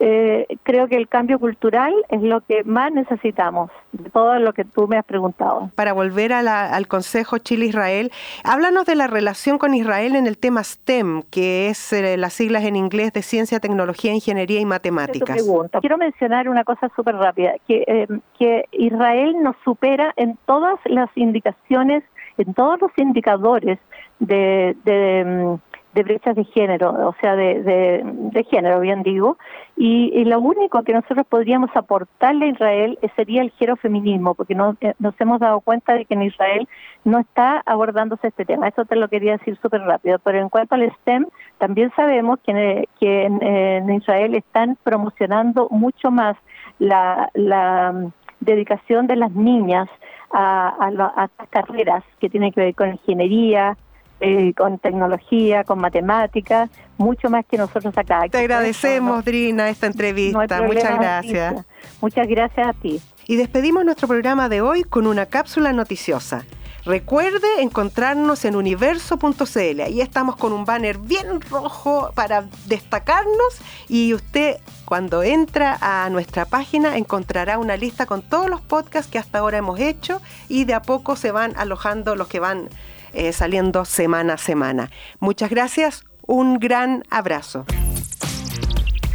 eh, 0.00 0.46
creo 0.64 0.88
que 0.88 0.96
el 0.96 1.08
cambio 1.08 1.38
cultural 1.38 1.94
es 2.08 2.22
lo 2.22 2.40
que 2.40 2.64
más 2.64 2.92
necesitamos, 2.92 3.70
de 3.92 4.10
todo 4.10 4.38
lo 4.40 4.52
que 4.52 4.64
tú 4.64 4.88
me 4.88 4.98
has 4.98 5.04
preguntado. 5.04 5.70
Para 5.76 5.92
volver 5.92 6.32
al 6.32 6.88
Consejo 6.88 7.38
Chile-Israel, 7.38 8.10
háblanos 8.42 8.84
de 8.84 8.96
la 8.96 9.06
relación 9.06 9.58
con 9.58 9.74
Israel 9.74 10.16
en 10.16 10.26
el 10.26 10.38
tema 10.38 10.64
STEM, 10.64 11.22
que 11.30 11.68
es 11.68 11.92
eh, 11.92 12.16
las 12.16 12.32
siglas 12.32 12.64
en 12.64 12.74
inglés 12.74 13.12
de 13.12 13.22
Ciencia, 13.22 13.60
Tecnología, 13.60 14.12
Ingeniería 14.12 14.60
y 14.60 14.64
Matemáticas. 14.64 15.46
Quiero 15.80 15.98
mencionar 15.98 16.48
una 16.48 16.64
cosa 16.64 16.90
súper 16.96 17.14
rápida, 17.16 17.52
que, 17.68 17.84
eh, 17.86 18.08
que 18.38 18.64
Israel 18.72 19.36
nos 19.40 19.56
supera 19.64 20.12
en 20.16 20.36
todas 20.46 20.78
las 20.86 21.10
indicaciones, 21.14 22.02
en 22.38 22.54
todos 22.54 22.80
los 22.80 22.90
indicadores 22.96 23.78
de, 24.18 24.76
de 24.84 25.24
mm, 25.24 25.71
de 25.94 26.02
brechas 26.02 26.34
de 26.34 26.44
género, 26.44 27.08
o 27.08 27.14
sea, 27.20 27.36
de, 27.36 27.62
de, 27.62 28.44
género, 28.44 28.80
bien 28.80 29.02
digo, 29.02 29.36
y, 29.76 30.24
lo 30.24 30.40
único 30.40 30.82
que 30.82 30.92
nosotros 30.92 31.26
podríamos 31.28 31.70
aportarle 31.74 32.46
a 32.46 32.48
Israel 32.48 32.98
sería 33.16 33.42
el 33.42 33.50
género 33.50 33.76
feminismo, 33.76 34.34
porque 34.34 34.54
no, 34.54 34.76
eh, 34.80 34.94
nos 34.98 35.14
hemos 35.20 35.40
dado 35.40 35.60
cuenta 35.60 35.94
de 35.94 36.04
que 36.06 36.14
en 36.14 36.22
Israel 36.22 36.68
no 37.04 37.18
está 37.18 37.62
abordándose 37.66 38.28
este 38.28 38.44
tema. 38.44 38.68
Eso 38.68 38.84
te 38.84 38.96
lo 38.96 39.08
quería 39.08 39.32
decir 39.32 39.58
súper 39.60 39.82
rápido. 39.82 40.18
Pero 40.20 40.38
en 40.38 40.48
cuanto 40.48 40.74
al 40.74 40.90
STEM, 41.00 41.26
también 41.58 41.92
sabemos 41.94 42.38
que, 42.44 42.88
que 42.98 43.24
en, 43.24 43.90
Israel 43.90 44.34
están 44.34 44.78
promocionando 44.82 45.68
mucho 45.70 46.10
más 46.10 46.36
la, 46.78 47.28
la 47.34 47.92
mm, 47.92 48.12
dedicación 48.40 49.06
de 49.06 49.16
las 49.16 49.32
niñas 49.32 49.88
a, 50.30 50.68
a, 50.68 51.22
a 51.24 51.46
carreras 51.48 52.04
que 52.18 52.30
tienen 52.30 52.52
que 52.52 52.60
ver 52.60 52.74
con 52.74 52.88
ingeniería, 52.90 53.76
eh, 54.24 54.54
con 54.54 54.78
tecnología, 54.78 55.64
con 55.64 55.80
matemáticas, 55.80 56.70
mucho 56.96 57.28
más 57.28 57.44
que 57.44 57.58
nosotros 57.58 57.92
acá. 57.98 58.22
Te 58.30 58.38
agradecemos, 58.38 59.24
Drina, 59.24 59.68
esta 59.68 59.88
entrevista. 59.88 60.62
Muchas 60.62 60.96
gracias. 60.96 61.66
Muchas 62.00 62.28
gracias 62.28 62.68
a 62.68 62.72
ti. 62.72 63.00
Y 63.26 63.34
despedimos 63.34 63.84
nuestro 63.84 64.06
programa 64.06 64.48
de 64.48 64.60
hoy 64.60 64.84
con 64.84 65.08
una 65.08 65.26
cápsula 65.26 65.72
noticiosa. 65.72 66.44
Recuerde 66.84 67.46
encontrarnos 67.58 68.44
en 68.44 68.54
universo.cl. 68.54 69.80
Ahí 69.80 70.00
estamos 70.00 70.36
con 70.36 70.52
un 70.52 70.64
banner 70.64 70.98
bien 70.98 71.40
rojo 71.40 72.12
para 72.14 72.44
destacarnos 72.66 73.60
y 73.88 74.14
usted 74.14 74.58
cuando 74.84 75.24
entra 75.24 75.78
a 75.80 76.10
nuestra 76.10 76.44
página 76.44 76.96
encontrará 76.96 77.58
una 77.58 77.76
lista 77.76 78.06
con 78.06 78.22
todos 78.22 78.48
los 78.48 78.60
podcasts 78.60 79.10
que 79.10 79.18
hasta 79.18 79.40
ahora 79.40 79.58
hemos 79.58 79.80
hecho 79.80 80.20
y 80.48 80.64
de 80.64 80.74
a 80.74 80.82
poco 80.82 81.16
se 81.16 81.32
van 81.32 81.54
alojando 81.56 82.14
los 82.14 82.28
que 82.28 82.38
van 82.38 82.68
eh, 83.12 83.32
saliendo 83.32 83.84
semana 83.84 84.34
a 84.34 84.38
semana. 84.38 84.90
Muchas 85.20 85.50
gracias, 85.50 86.04
un 86.26 86.58
gran 86.58 87.04
abrazo. 87.10 87.66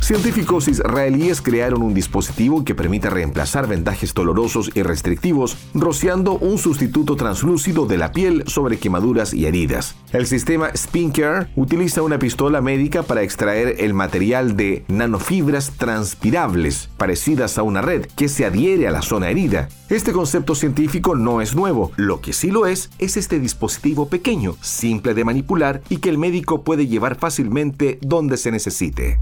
Científicos 0.07 0.69
israelíes 0.69 1.41
crearon 1.41 1.81
un 1.81 1.93
dispositivo 1.93 2.63
que 2.63 2.73
permite 2.73 3.09
reemplazar 3.09 3.67
vendajes 3.67 4.13
dolorosos 4.13 4.71
y 4.73 4.81
restrictivos, 4.81 5.57
rociando 5.73 6.37
un 6.37 6.57
sustituto 6.57 7.17
translúcido 7.17 7.85
de 7.87 7.97
la 7.97 8.13
piel 8.13 8.45
sobre 8.47 8.77
quemaduras 8.77 9.33
y 9.33 9.47
heridas. 9.47 9.97
El 10.13 10.25
sistema 10.25 10.71
Spincare 10.73 11.49
utiliza 11.57 12.03
una 12.03 12.19
pistola 12.19 12.61
médica 12.61 13.03
para 13.03 13.21
extraer 13.21 13.75
el 13.79 13.93
material 13.93 14.55
de 14.55 14.85
nanofibras 14.87 15.71
transpirables, 15.71 16.89
parecidas 16.95 17.57
a 17.57 17.63
una 17.63 17.81
red, 17.81 18.05
que 18.15 18.29
se 18.29 18.45
adhiere 18.45 18.87
a 18.87 18.91
la 18.91 19.01
zona 19.01 19.29
herida. 19.29 19.67
Este 19.89 20.13
concepto 20.13 20.55
científico 20.55 21.17
no 21.17 21.41
es 21.41 21.53
nuevo, 21.53 21.91
lo 21.97 22.21
que 22.21 22.31
sí 22.31 22.49
lo 22.49 22.65
es 22.65 22.91
es 22.97 23.17
este 23.17 23.41
dispositivo 23.41 24.07
pequeño, 24.07 24.55
simple 24.61 25.13
de 25.13 25.25
manipular 25.25 25.81
y 25.89 25.97
que 25.97 26.07
el 26.07 26.17
médico 26.17 26.63
puede 26.63 26.87
llevar 26.87 27.17
fácilmente 27.17 27.99
donde 28.01 28.37
se 28.37 28.51
necesite. 28.51 29.19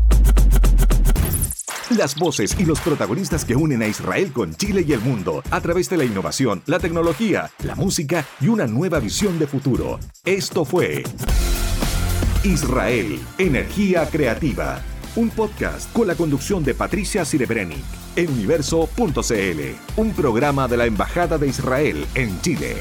Las 1.92 2.16
voces 2.16 2.56
y 2.60 2.66
los 2.66 2.80
protagonistas 2.80 3.46
que 3.46 3.56
unen 3.56 3.84
a 3.84 3.88
Israel 3.88 4.32
con 4.34 4.56
Chile 4.56 4.84
y 4.88 4.94
el 4.94 5.02
mundo 5.02 5.44
a 5.52 5.62
través 5.62 5.88
de 5.88 5.98
la 5.98 6.04
innovación, 6.04 6.64
la 6.66 6.80
tecnología, 6.80 7.52
la 7.64 7.76
música 7.76 8.26
y 8.42 8.48
una 8.48 8.66
nueva 8.66 9.00
visión 9.00 9.38
de 9.38 9.46
futuro. 9.46 10.00
Esto 10.26 10.66
fue 10.66 11.04
Israel, 12.44 13.20
Energía 13.38 14.10
Creativa, 14.10 14.82
un 15.16 15.30
podcast 15.30 15.94
con 15.94 16.08
la 16.08 16.16
conducción 16.16 16.64
de 16.64 16.74
Patricia 16.74 17.24
Sirebrenic 17.24 17.86
en 18.16 18.32
universo.cl, 18.32 19.62
un 19.98 20.14
programa 20.14 20.68
de 20.68 20.78
la 20.78 20.88
Embajada 20.88 21.38
de 21.38 21.48
Israel 21.48 22.08
en 22.16 22.42
Chile. 22.42 22.78